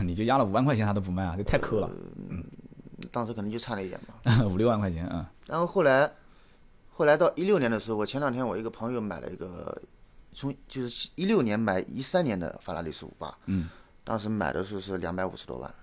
[0.02, 1.90] 你就压了五万块钱他都不卖啊，这太抠了，
[2.28, 2.44] 嗯
[3.10, 4.44] 当时可能就差了一点吧。
[4.44, 5.32] 五六万块钱啊。
[5.46, 6.12] 然后后来，
[6.90, 9.80] 后来到一六年的时候，我前两天我一个朋友买了一个，
[10.32, 13.70] 从就是一六年买一三年的法拉利四五八，嗯，
[14.04, 15.74] 当时买的时候是两百五十多万，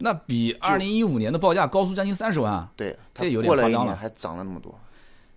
[0.00, 2.70] 那比二零一五年的报价高出将近三十万啊。
[2.76, 4.74] 对，它这有点夸张了还涨了那么多，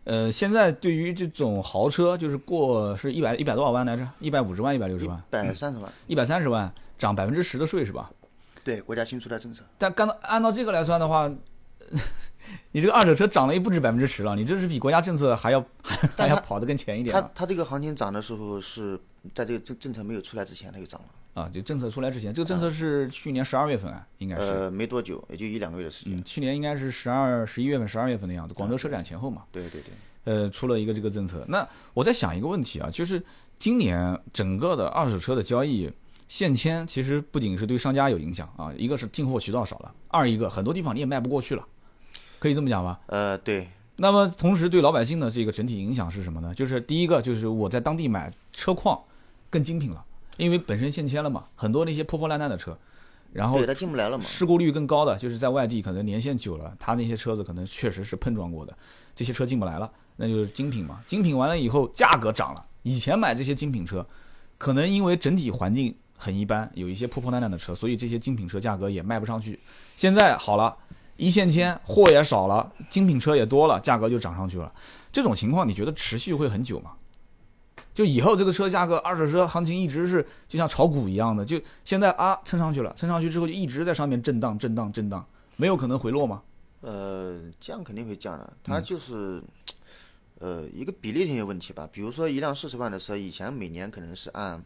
[0.06, 4.08] 呃，现在对于这种豪车，就是过是一百一百多少万来着？
[4.20, 8.10] 一百五十万、一百六十万、百三十万，一百三十万，涨百分之十的税是吧？
[8.64, 11.30] 对，国家新出的政策，但干到按照这个来算的话，
[12.72, 18.98] 你这个二手车涨了也不止百分之十了，你这是比国家政策还要还 还要跑得更前一点它它这个行情涨的时候是
[19.34, 21.50] 在这个政政策没有出来之前它就涨了，啊！
[21.54, 24.42] 就政策出来之前，这个政策是去年十二月份啊，应该是。
[24.42, 29.44] 呃，没多久，也就一两个月的时间，嗯，去年应该是十二、十一月份、十二月份的样子，广州车展前后嘛。
[29.52, 29.94] 对对对，
[30.26, 31.44] 呃，出了一个这个政策。
[31.48, 33.22] 那我在想一个问题啊，就是
[33.58, 35.92] 今年整个的二手车的交易
[36.30, 41.66] 限迁，其实不仅是对商家有影响啊，一个是进货渠道少了，二一个很多地方你也卖不过去了。
[42.40, 43.00] 可以这么讲吧？
[43.08, 46.54] 呃，对，那么同时对老百姓的这个整体影响是什么呢？
[46.54, 49.02] 就是第一个就是我在当地买车况
[49.50, 50.04] 更精品了，
[50.38, 52.78] 因为本身限迁了嘛，很多那些破破烂烂的车，
[53.32, 54.24] 然后对它进不来了嘛。
[54.24, 58.76] 事故率更高的，就是在外地可能年限久了，他那些车子可能确实是碰撞过的，
[59.14, 61.02] 这些车进不来了，那就是精品嘛。
[61.06, 64.06] 精品完了以后价格涨了，以前买这些精品车，
[64.58, 69.60] 可能因为整体环境很一般，有一些破破烂烂的车，所以这些精品车价格也卖不上去。
[69.96, 70.76] 现在好了，
[71.18, 74.72] 一线牵货也少了，精品车也多了，价格就涨上去了。
[75.12, 76.94] 这种情况你觉得持续会很久吗？
[77.94, 85.26] 就以后这个车价格，二手车行情一直是就像炒股一样的，就现在啊蹭上去了，蹭上去之后就一直在上面震荡、震荡、震荡，
[85.58, 86.42] 没有可能回落吗？
[86.82, 89.42] 呃，降肯定会降的，它就是，
[90.40, 91.88] 呃，一个比例性的问题吧。
[91.92, 94.62] 比如说一辆四十万的车，以前每年可能是按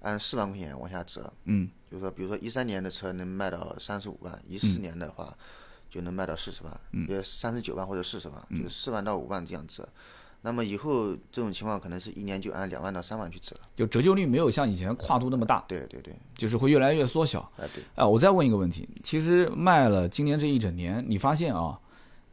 [0.00, 5.32] 按四万块钱往下折，嗯，就是说，比如说一三年的车能卖到三十五万，一四年的话
[5.88, 9.88] 就能卖到四十万，也三十九万或者四十万，就是四万到五万这样折。
[10.44, 13.54] 那么以后这种情况可能是一年就按两万到三万去折。
[13.76, 17.40] 就折旧率没有像以前跨度那么大，对对对，就是会越来越缩小。
[17.58, 21.78] 哎对，啊，我再问一个问题，其实卖了今年这一整年，你发现啊，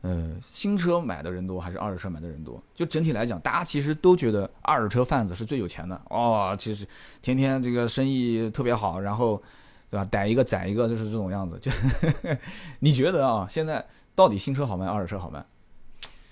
[0.01, 2.59] 呃，新车买的人多还是二手车买的人多？
[2.73, 6.87] 就整体来讲，大家其实都觉得二手车贩子是最有钱的哦，其实
[7.21, 9.39] 天天这个生意特别好，然后
[9.91, 11.59] 对吧，逮一个宰一个，就是这种样子。
[11.61, 11.71] 就
[12.79, 15.45] 你觉得啊，现在到底新车好卖，二手车好卖？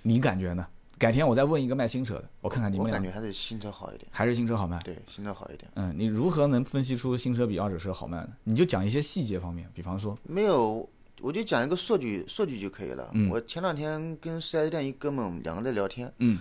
[0.02, 0.66] 你感觉呢？
[0.98, 4.10] 改天我再问一个卖新车的，我看看你们俩感觉还是新车好一点。
[4.12, 4.80] 还是新车好卖。
[4.80, 5.70] 对，新车好一点。
[5.76, 8.30] 嗯，你如何能分析出新车比二手车好卖呢？
[8.44, 10.90] 你就讲一些细节方面，比方说，没有，
[11.22, 13.10] 我就讲一个数据，数据就可以了。
[13.14, 16.40] 嗯我前两天跟四 S 店一哥们两个在聊天，嗯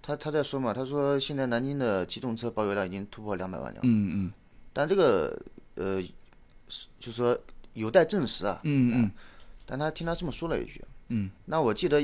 [0.00, 4.32] 他他在说嘛，他说现在南京的机动车保有量已经突破两百万辆，嗯嗯
[4.72, 5.36] 但这个
[5.74, 6.00] 呃，
[6.68, 7.36] 是就是说
[7.72, 8.60] 有待证实啊。
[8.64, 9.10] 嗯嗯
[9.66, 12.00] 但他听他这么说了一句，嗯，那我记得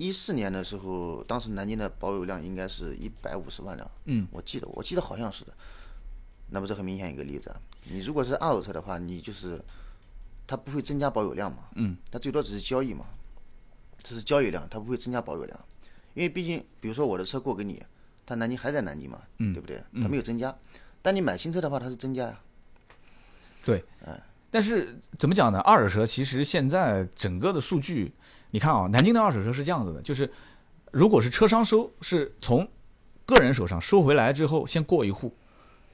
[0.00, 5.44] 一四年的时候，当时南京的保有量应该是一百五十万辆，嗯，我记得我记得好像是。
[5.44, 5.52] 的，
[6.48, 7.60] 那不是很明显一个例子啊。
[7.84, 9.62] 你如果是二手车的话，你就是
[10.46, 13.04] 它不会增加保有量嘛，嗯，它最多只是交易嘛，
[13.98, 15.60] 这是交易量，它不会增加保有量，
[16.14, 17.82] 因为毕竟比如说我的车过给你，
[18.24, 19.52] 它南京还在南京嘛，嗯。
[19.52, 19.84] 对不对？
[20.00, 20.56] 它没有增加，
[21.02, 22.40] 但你买新车的话，它是增加呀、
[23.66, 23.84] 对，
[24.50, 25.60] 但是怎么讲呢？
[25.60, 28.12] 二手车其实现在整个的数据，
[28.50, 30.30] 你看啊，南京的二手车是这样子的，就是
[30.90, 32.68] 如果是车商收，是从
[33.24, 35.32] 个人手上收回来之后，先过一户，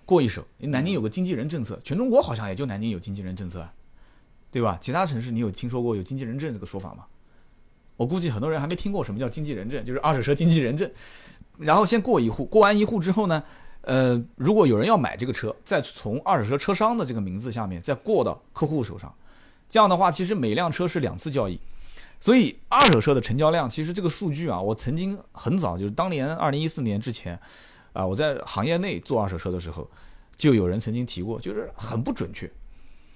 [0.04, 0.46] 过一手。
[0.58, 3.72] 南京有个经纪人政策，全中国好像也就南京有经纪人政策啊，
[4.50, 4.78] 对吧？
[4.80, 7.04] 其他城市你有听说过有经纪人证这个说法吗？
[7.96, 10.90] 我估计很多人还没听过什么叫经纪人证，就是二手车经纪人证。
[11.58, 13.42] 然后先过一户，过完一户之后呢，
[13.86, 19.14] 呃，如果有人要买这个车，再从二手车车商的这个名字下面再过到客户手上，
[19.70, 21.60] 这样的话，其实每辆车是两次交易，
[22.18, 27.38] 所以二手车的成交量，其实这个数据啊，我曾经很早就是当年二零一四年之前，
[27.92, 29.88] 啊、我在行业内做二手车的时候，
[30.36, 32.50] 就有人曾经提过，就是很不准确。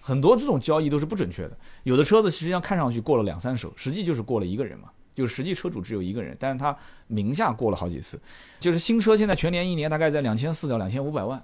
[0.00, 8.20] 很多这种交易都是不准确的，有的车子实际上看上去过了两三手，实际就是过了一个人嘛，就是实际车主只有一个人，但是他名下过了好几次。
[8.58, 11.42] 就是新车现在全年一年大概在两千四到两千五百万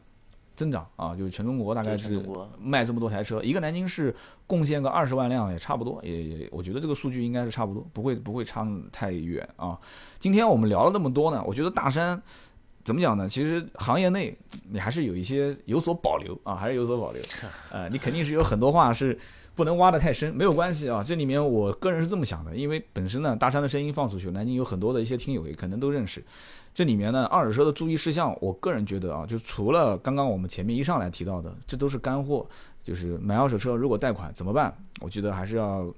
[0.55, 2.23] 增长啊，就是全中国大概是
[2.59, 4.15] 卖这么多台车，一个南京市
[4.47, 9.79] 贡献个二十万辆也差不多，也也我觉得这个数据应该是差不多，不会不会差太远啊。
[10.19, 12.21] 今天我们聊了那么多呢，我觉得大山
[12.87, 13.29] 怎么讲呢？
[13.29, 14.33] 其实行业内
[14.71, 17.21] 你还是有一些有所保留啊，还是有所保留。
[17.73, 19.19] 呃，你肯定是有很多话是
[19.57, 21.03] 不能挖得太深，没有关系啊。
[21.03, 26.25] 这里面我个人是这么想的，因为本身呢，大山的声音放出去，南京有很多的一些听友也可能都认识。
[26.73, 32.47] 这里面呢，二手车的注意事项，我个人觉得啊，就除了刚刚我们前面一上来提到的，这都是干货。
[32.85, 34.73] 就是买二手车如果贷款怎么办？
[35.01, 35.93] 我觉得还是要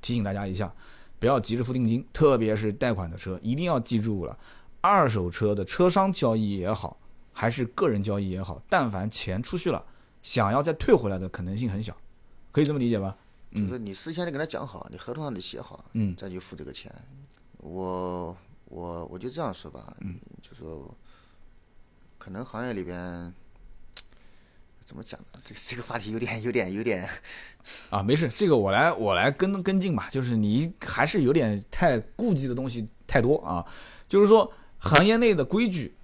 [0.00, 0.72] 提醒大家一下，
[1.18, 4.34] 不要急着付定金，特别是贷款的车，一定要记住了。
[4.80, 6.98] 二手车的车商交易也好，
[7.32, 9.84] 还是个人交易也好，但凡钱出去了，
[10.22, 11.96] 想要再退回来的可能性很小，
[12.50, 13.16] 可以这么理解吧？
[13.52, 16.90] 就是你事先得跟他讲好，你合同上得写好，嗯再去付这个钱。
[17.58, 20.96] 我我我就这样说吧，嗯，就说
[22.16, 23.32] 可能行业里边
[24.84, 25.40] 怎么讲呢？
[25.44, 27.08] 这个这个话题有点有点有点，
[27.90, 30.08] 啊，没事，这个我来我来跟跟进吧。
[30.10, 33.66] 就是你还是有点太顾忌的东西太多啊。
[34.08, 35.94] 就是说，行业内的规矩，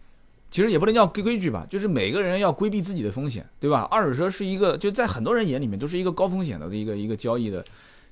[0.51, 3.89] 其实也不能叫规规矩吧，就是每个人要规避自己的风险，对吧？
[3.91, 7.65] 二手车是一个，就在很多人眼里面都是一个高风险的一个一个交易的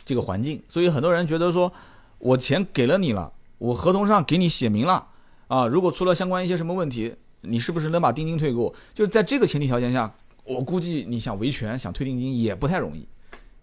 [0.05, 1.73] 这个环境，所以很多人觉得说，
[2.19, 5.07] 我钱给了你了，我合同上给你写明了
[5.49, 8.75] 啊，如果出了相关一些什么问题，你是不是能把定金退给我？
[8.95, 10.13] 就是在这个前提条件下，
[10.45, 13.07] 我估计你想维权、想退定金也不太容易。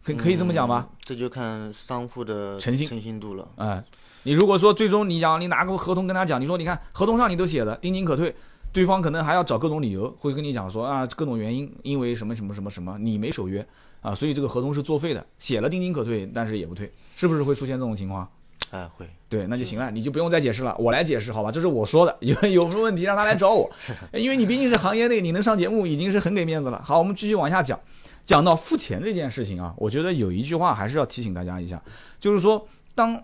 [0.03, 0.87] 可可以这么讲吧？
[0.89, 3.47] 嗯这就看商户的诚信诚信度了。
[3.57, 3.83] 哎，
[4.23, 8.35] 你如果说最终你讲你拿个合同跟他讲，你说你看合同上你都写了定金可退，
[8.71, 13.65] 对方可能还要找各种理由，会跟你讲说啊各种原因，因为什么什么什么什么你没守约
[14.01, 18.29] 啊，所以这个合同是作废的，写了定金可退，但是也不退，是不是会出现这种情况？
[18.71, 19.05] 哎，会。
[19.27, 21.51] 对，那就行了，你就不用再解释了，我来解释好吧？
[21.51, 23.69] 这是我说的，有有什么问题让他来找我，
[24.13, 26.81] 因为你毕竟是行业内，你能上节目已经是很给面子了。
[26.85, 27.79] 好，我们继续往下讲，
[28.23, 31.81] 讲到付钱这件事情啊，我觉得有一句话还是要提醒大家一下，
[32.19, 33.21] 就是说，当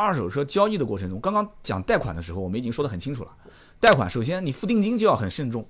[0.00, 3.30] 二手车交易的过程中，刚刚讲贷款的时候，我们已经说得很清楚了，
[3.78, 5.68] 贷款首先你付定金就要很慎重，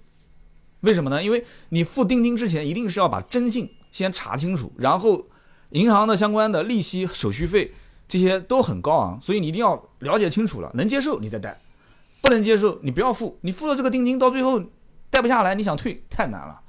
[0.81, 1.23] 为什么呢？
[1.23, 5.27] 因为你付定金之前一定是要把征信先查清楚，然后
[5.71, 7.73] 银行的相关的利息、手续费。
[8.13, 11.61] 这些都很高昂，所以你一定要了解清楚了，能接受你再贷，
[12.21, 13.39] 不能接受你不要付。
[13.43, 14.61] 你付了这个定金，到最后
[15.11, 16.61] 贷不下来，你想退太难了。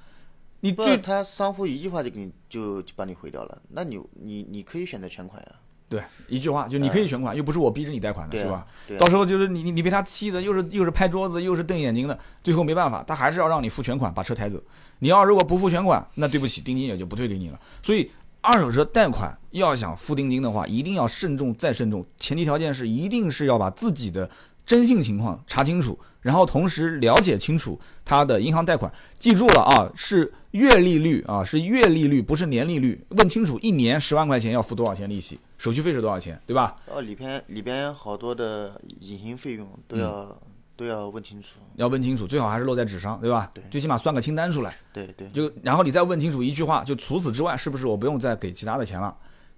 [0.60, 3.60] 你对，他商户一句话就给你就就把你毁掉了。
[3.69, 5.56] 那你你你可以选择全款呀。
[5.91, 8.65] 对一句话，就你可以全款，又不是我逼着你贷款的，是吧？
[8.97, 14.58] 到时候就是你你你被他气的，又是又是拍桌子，又是瞪眼睛的，最后没办法，他还是要让你付全款把车抬走。
[14.99, 17.60] 你要如果不付全款，那对不起，定金也就不退给你了。
[17.84, 24.30] 所以二手车贷款要想付定金的话，一定要慎重再慎重，前提条件是一定是要把自己的
[24.71, 28.89] 征信情况查清楚，然后同时了解清楚他的银行贷款。
[29.19, 33.05] 记住了啊，是月利率啊，是月利率，不是年利率。
[33.10, 36.77] 问清楚，一年十万块钱要付多少钱利息，手续费是多少钱，对吧？
[36.86, 40.38] 哦，里边里边好多的隐形费用都要、嗯
[40.77, 41.60] 都要问清楚。
[41.75, 43.51] 要问清楚，最好还是落在纸上，对吧？
[43.53, 44.73] 对最起码算个清单出来。
[44.93, 49.13] 对对，就然后你再问清楚一句话，就除此之外，是不是我不用再给其他的钱了？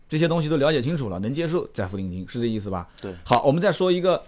[0.09, 2.89] 这些东西都了解清楚了，能接受再付定金，是这意思吧？
[3.01, 3.13] 对。
[3.23, 4.21] 好，我们再说一个，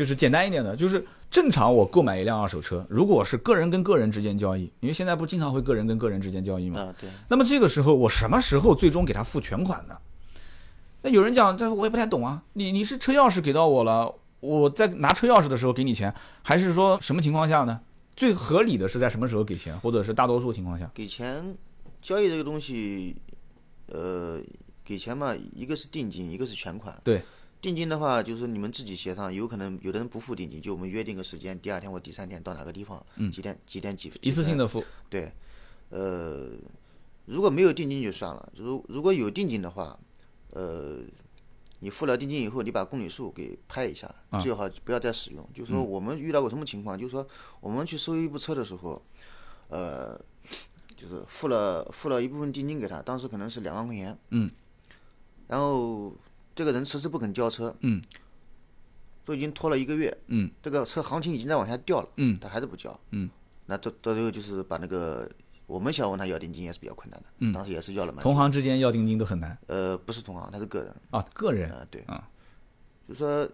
[0.00, 9.98] 就是简单一点的，就是正常我购买一辆二手车，如果是个人跟个人之间交易，因为现在不经常会个人跟个人之间交易嘛，啊对，那么这个时候我什么时候最终给他付全款呢？
[11.02, 14.10] 那有人讲，这我也不太懂啊，你你是车钥匙给到我了，
[14.40, 17.78] 我在拿车钥匙的时候给你钱，还是说什么情况下呢？
[18.16, 20.90] 最合理的是在什么时候给钱，或者是大多数情况下？
[20.94, 21.54] 给钱
[22.00, 23.14] 交易这个东西，
[23.88, 24.40] 呃，
[24.82, 26.98] 给钱嘛，一个是定金，一个是全款。
[27.04, 27.20] 对。
[27.60, 34.66] 定金的话，就是你们自己协商，有可能有的人不付定金，就我们约定个时间，第二天或第三天到哪个地方，嗯几点几点几一次性的。
[34.66, 35.30] 付，对，
[35.90, 36.48] 呃，
[37.26, 39.98] 如果没有定金就算了，如如果有定金的话，
[40.52, 41.00] 呃，
[41.80, 45.46] 你付了定金以后，你把公里数给拍一下，啊最好不要再使用。
[45.52, 47.26] 就是说我们遇到过什么情况，就是说
[47.60, 49.02] 我们去收一部车的时候，
[49.68, 50.18] 呃，
[50.96, 54.50] 就是付了付了一部分定金给他，当时可能是两万块钱，嗯，
[55.46, 56.14] 然后
[56.60, 58.02] 这个人迟迟不肯交车，嗯，
[59.24, 63.30] 都已经拖了一个月，嗯，这个车行情已经在往下掉了，嗯，他还是不交，嗯，
[63.64, 65.26] 那到到最后就是把那个
[65.66, 67.50] 我们想问他要定金也是比较困难的，嗯。
[67.50, 68.20] 当时也是要了嘛。
[68.20, 69.56] 同行之间要定金都很难。
[69.68, 70.94] 呃，不是同行，他是个人。
[71.12, 71.72] 啊，个人。
[71.72, 72.28] 啊、对，啊。
[73.08, 73.48] 就说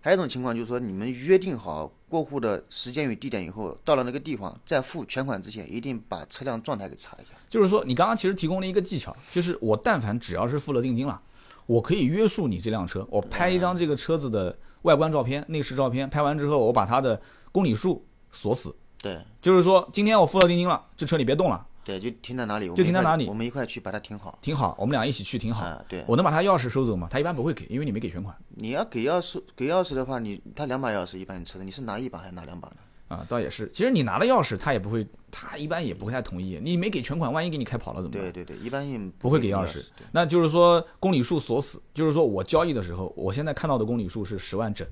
[0.00, 7.38] 还有一种情况就是说，你们约定好过户的时间与地点以后，到了那个地方，在付全款之前，一定把车辆状态给查一下。
[7.48, 11.22] 就是说，你刚刚其实提供了一个技巧，就是我但凡只要是付了定金了，
[11.70, 17.20] 我可以约束你这辆车，我拍一张这个车子的外观照片、内饰照片，拍完之后我把它的
[17.52, 24.36] 公里数锁死，对就是说今天我付了定金了，这车你别动了，对，就停在哪里，就停在哪里我们一块去把它停好。
[24.42, 25.64] 停好，我们俩一起去停好。
[25.64, 27.06] 啊，对，我能把他钥匙收走吗？
[27.08, 32.78] 他一般不会给，因为你没给全款你要给钥匙，给钥匙的话，你他两把钥匙，一般你车的，你是拿一把还是拿两把呢？
[33.10, 33.68] 啊，倒也是。
[33.72, 36.60] 其实你拿了钥匙，他也不会，他一般也不会太同意。
[36.62, 38.22] 你没给全款，万一给你开跑了怎么办？
[38.22, 44.86] 对对对，一般性不会给钥匙，那就是说公里数锁死，就是说我交易的时候，我现在看到的公里数是十万整，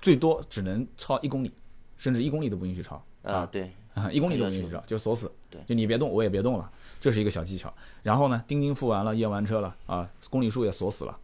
[0.00, 1.52] 最多只能超一公里，
[1.98, 7.70] 甚至一公里都不允许超啊，对，啊，一公里都不允许超，就锁死，对就你别动，我也别动了，这是一个小技巧。
[8.02, 11.18] 然后呢，定金付完了，验完车了啊，公里数也锁死了，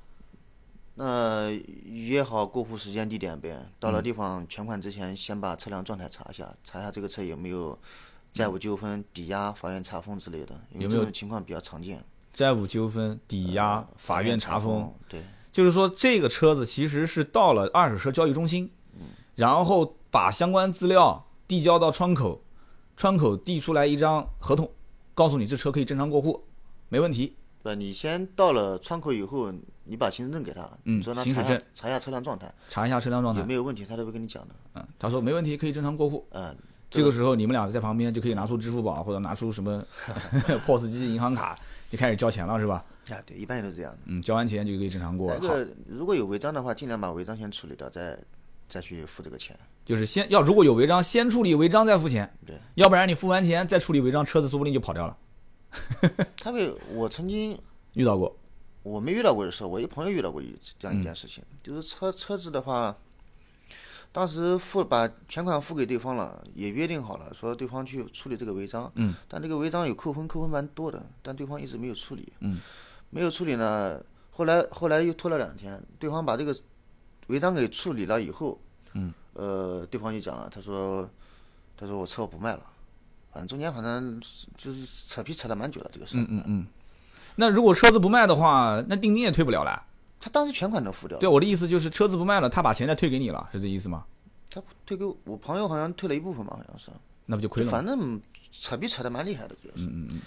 [0.98, 1.50] 那
[1.85, 7.78] 约好过户时间地点呗，到嗯了地方全款之前，先把车辆状态查一下，查一下这个车有没有
[8.32, 12.02] 债务纠纷、抵押、法院查封之类的，因为有没有这种情况比较常见。
[12.32, 18.71] 债务纠纷、抵押、法院查封，，对，就是说这个车子其实是到了二手车交易中心，
[19.35, 22.42] 然后把相关资料递交到窗口，
[22.96, 24.71] 窗口递出来一张合同，
[25.14, 26.44] 告诉你这车可以正常过户，
[26.88, 27.37] 没问题。
[27.62, 29.52] 不，你先到了窗口以后，
[29.87, 34.54] 你把行驶证给他，嗯你说他查一下车辆状态查一下车辆状态有，没有问题，他都会跟你讲的。
[34.74, 36.26] 嗯，他说没问题，可以正常过户。
[36.30, 36.54] 嗯，
[36.90, 39.82] 这个时候你们俩在旁边就可以拿出支付宝或者拿出什么
[40.66, 41.58] POS 机、银行卡，
[41.90, 42.84] 就开始交钱了，是吧？
[43.10, 43.98] 啊，对，一般也都是这样的。
[44.06, 45.30] 嗯，交完钱就可以正常过。
[45.30, 48.18] 好，那个如果有违章的话，尽量把违章先处理掉，再
[48.68, 49.56] 再去付这个钱。
[49.84, 55.16] 就是先要如果有违章，先处理违章再付钱，对，要不然你付完钱再处理违章，车子说不定就跑掉了。
[56.42, 57.56] 他被，我曾经
[57.94, 58.37] 遇到过？
[58.87, 62.96] 我没遇到过的事，我一朋友遇到过一这样一件事情，就是车车子的话，
[64.12, 68.90] 当时付把全款付给对方了，也约定好了，说对方去处理这个违章。
[68.94, 69.12] 嗯。
[69.26, 72.32] 但这个违章有扣分，扣分蛮多的，但对方一直没有处理。
[72.38, 72.60] 嗯。
[73.10, 76.56] 没有处理呢，后来后来又拖了两天，对方把这个
[77.26, 78.56] 违章给处理了以后，
[78.94, 79.12] 嗯。
[79.32, 81.10] 呃，对方就讲了，他说，
[81.76, 82.62] 他说我车我不卖了，
[83.32, 84.20] 反正中间反正
[84.56, 86.16] 就是扯皮扯了蛮久的这个事。
[86.18, 86.66] 嗯嗯嗯。
[87.37, 89.82] 那如果车子不卖的话，那定金也退不了了。
[90.18, 91.18] 他当时全款都付掉。
[91.18, 94.04] 对，我的意思就是车子不卖了，他把钱再退给你了，是这意思吗？
[94.50, 96.90] 他退给我朋友好像退了一部分吧，好像是。
[97.26, 97.70] 那不就亏了？
[97.70, 98.20] 反正
[98.50, 99.87] 扯皮扯的蛮厉害的，就是。
[99.87, 100.20] 嗯嗯嗯。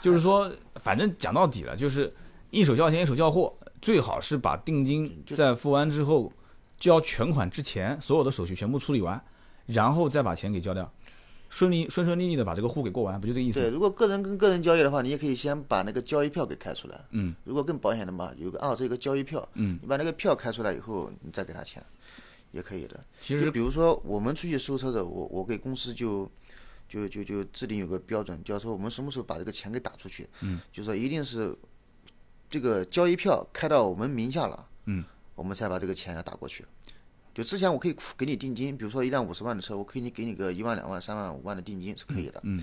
[0.00, 2.12] 就是说，反正讲到底了，就是
[2.50, 6.32] 一手交钱一手交货，最好是把定金在付完之后，
[6.76, 9.22] 交全款之前，所有的手续全部处理完，
[9.66, 10.92] 然后再把钱给交掉。
[11.52, 13.60] 顺利顺顺利利的把这个户给过完，不就这意思？
[13.60, 16.98] 对，如果个人跟个人交易的话，你也可以先把那个交易票给开出来。
[17.10, 17.34] 嗯。
[17.44, 19.46] 如果更保险的嘛，有个二手一个交易票。
[19.52, 19.78] 嗯。
[19.82, 21.84] 你把那个票开出来以后，你再给他钱，
[22.52, 22.98] 也可以的。
[23.20, 26.26] 其实，比如说我们出去收车的，我我给公司就
[26.88, 30.26] 就就就制定有个标准，就是说我们什么时候把这个钱给打出去。
[30.40, 30.58] 嗯。
[30.72, 31.54] 就说一定是
[32.48, 34.66] 这个交易票开到我们名下了。
[34.86, 35.04] 嗯。
[35.34, 36.64] 我们才把这个钱要打过去。
[37.34, 42.40] 就之前我可以给你定金，比如说一辆五十万的车，我可以给你个一万、两万、三万、五万的定金是可以的。
[42.42, 42.62] 嗯。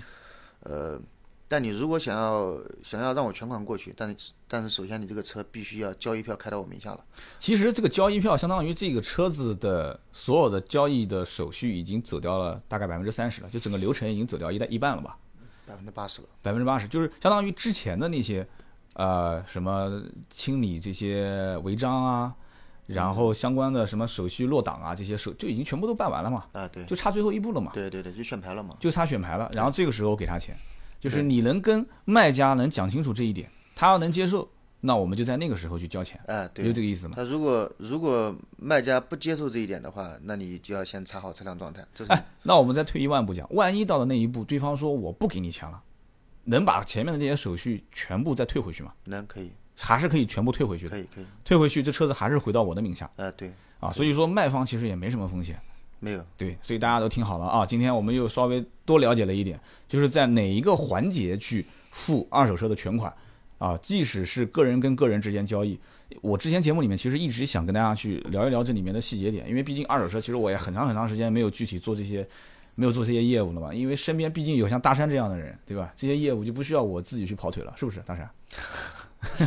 [0.60, 1.00] 呃，
[1.48, 7.04] 但你如果想要想要让我全款过去，但是但是首先你这个车必须要交易票开到我名下了。
[7.38, 15.18] 其实这个交易票相当于这个车子的所有的交易的手续已经走掉了大概百分之三十了，就整个流程已经走掉一半一半了吧？
[15.66, 16.28] 百分之八十了。
[16.42, 18.46] 百分之八十就是相当于之前的那些
[18.94, 22.36] 呃什么清理这些违章啊。
[22.94, 26.44] 然后相关的什么手续落档啊，这些手就已经全部都办完了嘛。
[26.52, 27.70] 啊，对，就差最后一步了嘛。
[27.74, 28.76] 对对对，就选牌了嘛。
[28.80, 30.56] 就差选牌了，然后这个时候给他钱，
[30.98, 34.48] 就是你能跟卖家能讲清楚这一点，他要能接受，
[34.80, 36.18] 那我们就在那个时候去交钱。
[36.26, 37.14] 哎，对，就这个意思嘛。
[37.16, 41.84] 他如果如果卖家不接受这一点的话，那你就要先查好车辆状态。
[41.94, 42.12] 这是。
[42.12, 45.82] 哎，那我们再退一万步讲，万一到了那一步，对方说我不给你钱了，
[46.44, 48.92] 能把前面的这些手续全部再退回去吗？
[49.04, 49.52] 能，可以。
[49.82, 53.10] 还是可以全部退回去的，可以可以退回去，这车子还是回到我的名下。
[53.16, 53.50] 呃，对，
[53.80, 55.58] 啊，所以说卖方其实也没什么风险，
[55.98, 56.24] 没有。
[56.36, 59.58] 对，所以大家都听好了啊，今天我们又稍微多了解了一点，
[59.88, 63.12] 就是在哪一个环节去付二手车的全款
[63.58, 65.78] 啊，即使是个人跟个人之间交易，
[66.20, 72.26] 我之前节目里面其实一直想跟大家去聊一聊这里面的细节点，因为毕竟二手车其实我也很长很长时间没有具体做这些，
[72.74, 75.92] 没有做这些业务了嘛，因为身边毕竟有像大山这样的人，对吧？
[75.96, 78.28] 这些业务就不需要我自己去跑腿了，是不是，大山？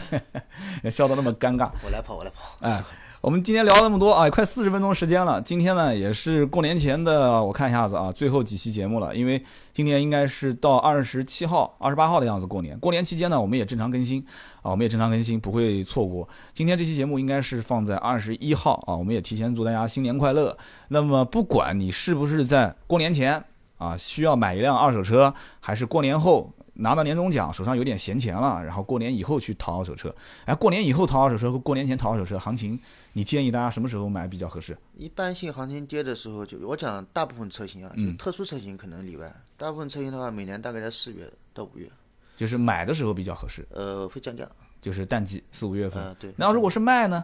[0.89, 2.55] 笑得那么尴尬，我来跑，我来跑。
[2.59, 2.83] 哎，
[3.21, 5.41] 我们今天聊了那么多啊，快四十分钟时间了。
[5.41, 9.15] 今天呢，也是过年前的，我看一下子啊，最后几期节目了。
[9.15, 12.77] 因为今年应该是到二十七号、二十八号的样子过年。
[12.79, 14.23] 过年期间呢，我们也正常更新
[14.61, 16.27] 啊，我们也正常更新，不会错过。
[16.53, 20.55] 今天这期节目应该是放在二十一号啊，我们也提前祝大家新年快乐。
[20.89, 23.43] 那么，不管你是不是在过年前
[23.77, 26.51] 啊需要买一辆二手车，还是过年后。
[26.73, 30.13] 拿到年终奖，手上有点闲钱了，然后过年以后去淘二手车。
[30.45, 32.79] 哎，过年以后淘二手车和过年前淘二手车行情，
[33.13, 34.75] 你建议大家什么时候买比较合适？
[34.97, 39.31] 一般性行情跌的时候，就我讲大部分车型啊，就特殊车型可能例外。
[39.55, 41.87] 大部分车型的话，每年大概在四月到五月，
[42.35, 43.65] 就是买的时候比较合适。
[43.69, 44.49] 呃，会降价，
[44.81, 46.03] 就是淡季四五月份。
[46.03, 46.33] 啊，对。
[46.35, 47.23] 那如果是卖呢？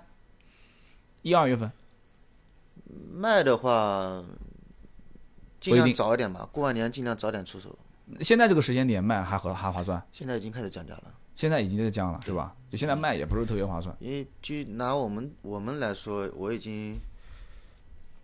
[1.24, 1.72] 一二月份。
[3.12, 4.24] 卖的话，
[5.60, 7.78] 尽量早一点吧，过完年尽量早点出手。
[8.22, 10.02] 现在这个时间点卖还合还划算？
[10.12, 11.04] 现在已经开始降价了。
[11.36, 12.54] 现在已经在降了，是吧？
[12.70, 13.96] 就现在卖也不是特别划算。
[14.00, 16.98] 因为就拿我们我们来说，我已经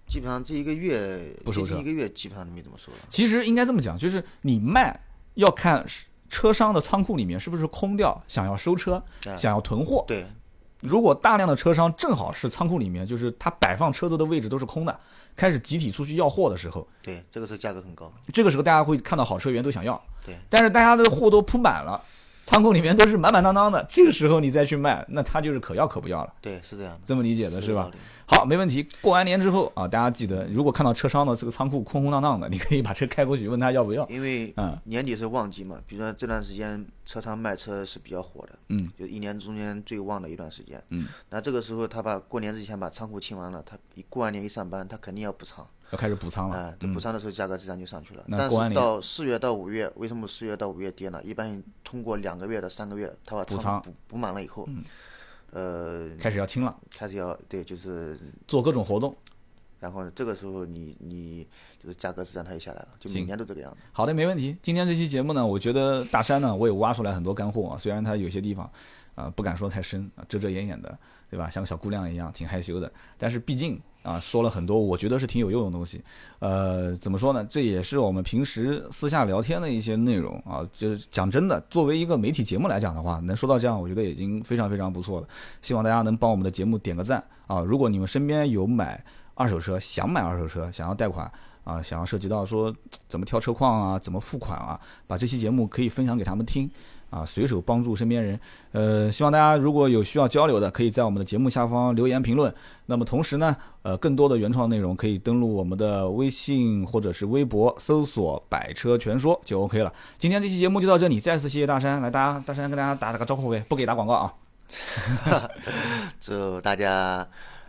[0.06, 2.98] 基本上这一个月不收车，一个月基本上都没怎么收了。
[3.08, 5.00] 其实应该这么讲，就是你卖
[5.36, 5.86] 要看
[6.30, 9.02] 车商的仓库里面是不是空掉，想要收车，
[9.38, 10.04] 想要囤货。
[10.08, 10.26] 对。
[10.88, 15.00] 如果大量的车商正好是仓库里面，就是他摆放车子的位置都是空的。
[15.36, 18.10] 开始集体出去要货的时候，对，这个时候价格很高。
[18.32, 20.34] 这个时候大家会看到好车源都想要，对。
[20.50, 22.02] 但是大家的货都铺满了，
[22.46, 23.84] 仓库里面都是满满当当的。
[23.90, 26.34] 这个时候你再去卖，那他就是可要可不要了。
[26.40, 27.02] 对，是这样的。
[27.04, 27.90] 这么理解的是吧？
[28.28, 28.88] 好，没问题。
[29.02, 34.08] 过完年之后啊，大家记得，如果看到车商的这个仓库空空荡荡的，你可以把车开过去问他要不要。
[34.08, 41.08] 因为嗯，年底是旺季嘛，比如说这段时间车商卖车是比较火的，嗯，就一年中间最旺的一段时间，嗯。
[41.32, 45.68] 那这个时候他把过年之前把仓库清完了，他一过完年一上班，他肯定要补仓。
[45.92, 48.26] 要开始补仓了，啊，补仓的时候价格自然就上去了。
[48.30, 51.22] 但是到四月到五月，为什么四月到五月跌呢？
[51.24, 54.68] 一般通过两个月到三个月，他把仓补补满了以后，
[55.52, 59.16] 呃，开始要清了，开始要对，就是做各种活动。
[59.78, 61.48] 然后呢，这个时候你你
[61.84, 63.78] 就是价格自然它就下来了，就每年都这个样子。
[63.92, 64.58] 好的，没问题。
[64.64, 67.78] 今天这期节目呢，我觉得大山呢，我也挖出来很多干货啊。
[67.78, 68.68] 虽然它有些地方，
[69.14, 70.98] 啊，不敢说太深啊，遮遮掩掩的，
[71.30, 71.50] 对吧？
[71.50, 72.92] 像个小姑娘一样，挺害羞的。
[73.18, 76.02] 但是毕竟啊，说了很多，我觉得是挺有用的东西。
[76.40, 77.46] 呃，怎么说呢？
[77.50, 80.62] 这也是我们平时私下聊天的一些内容啊。
[80.74, 85.28] 就是讲真的，作为一个媒体节目来讲的话，能说到这样，我觉得已经非常非常不错了。
[85.62, 87.62] 希望大家能帮我们的节目点个赞啊！
[87.62, 89.04] 如果你们身边有买
[89.34, 91.30] 二手车，想买二手车，想要贷款。
[91.66, 92.72] 啊，想要涉及到说
[93.08, 96.70] 怎么挑车况啊，怎么付款啊，把这期节目可以分享给他们听
[97.16, 98.38] 啊，随手帮助身边人。
[98.74, 102.54] 呃，希望大家如果有需要交流的，可以在我们的节目下方留言评论。
[102.88, 109.94] 那么同时呢，呃，更多的原创内容可以登录我们的微信或者是微博，搜索“百车全说”就 OK 了。
[110.18, 114.34] 今天这期节目就到这里，再次谢谢大山，来大家大山跟大家打打个招呼呗，不给打广告啊。
[116.20, 117.26] 祝大家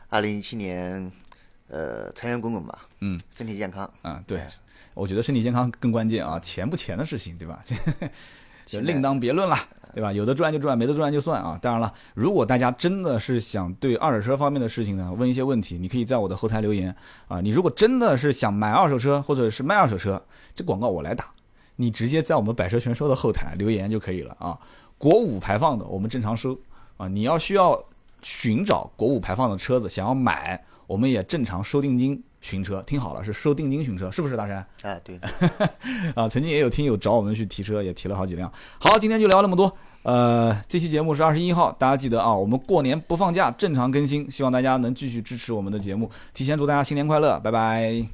[0.08, 1.12] 二零一七年。
[1.68, 4.40] 呃，财源滚滚吧，嗯，身体健康，嗯，对，
[4.94, 7.60] 我觉得身体健康更关键啊，钱不钱的事情，对吧？
[8.66, 9.56] 就另当别论了，
[9.94, 10.12] 对吧？
[10.12, 11.58] 有的赚就赚，没得赚就算啊。
[11.62, 16.94] 当然了，如果大家真的是想对二手车方面的事情呢，问一些问题，你可以在我的后台留言
[17.28, 17.40] 啊。
[17.40, 20.20] 你如果真的是想买二手车或者是卖二手车，
[20.52, 21.30] 这广告我来打，
[21.76, 24.58] 你直接在我们百车全说的后台留言就可以了啊。
[24.98, 26.58] 国五排放的我们正常收
[26.96, 27.80] 啊，你要需要
[28.20, 30.62] 寻找国五排放的车子，想要买。
[30.88, 34.64] 我们也正常收定金寻车，听好了，是收定金寻车，是不是大山？
[34.82, 35.18] 哎，对。
[36.14, 38.50] 啊，曾经也有听友找我们去提车，也提了好几辆。
[38.78, 39.76] 好，今天就聊那么多。
[40.02, 46.08] 呃，这期节目是二十一号，大家记得啊，我们过年不放假，正常更新，希望大家能继续支持我们的节目。
[46.32, 48.06] 提前祝大家新年快乐，拜拜。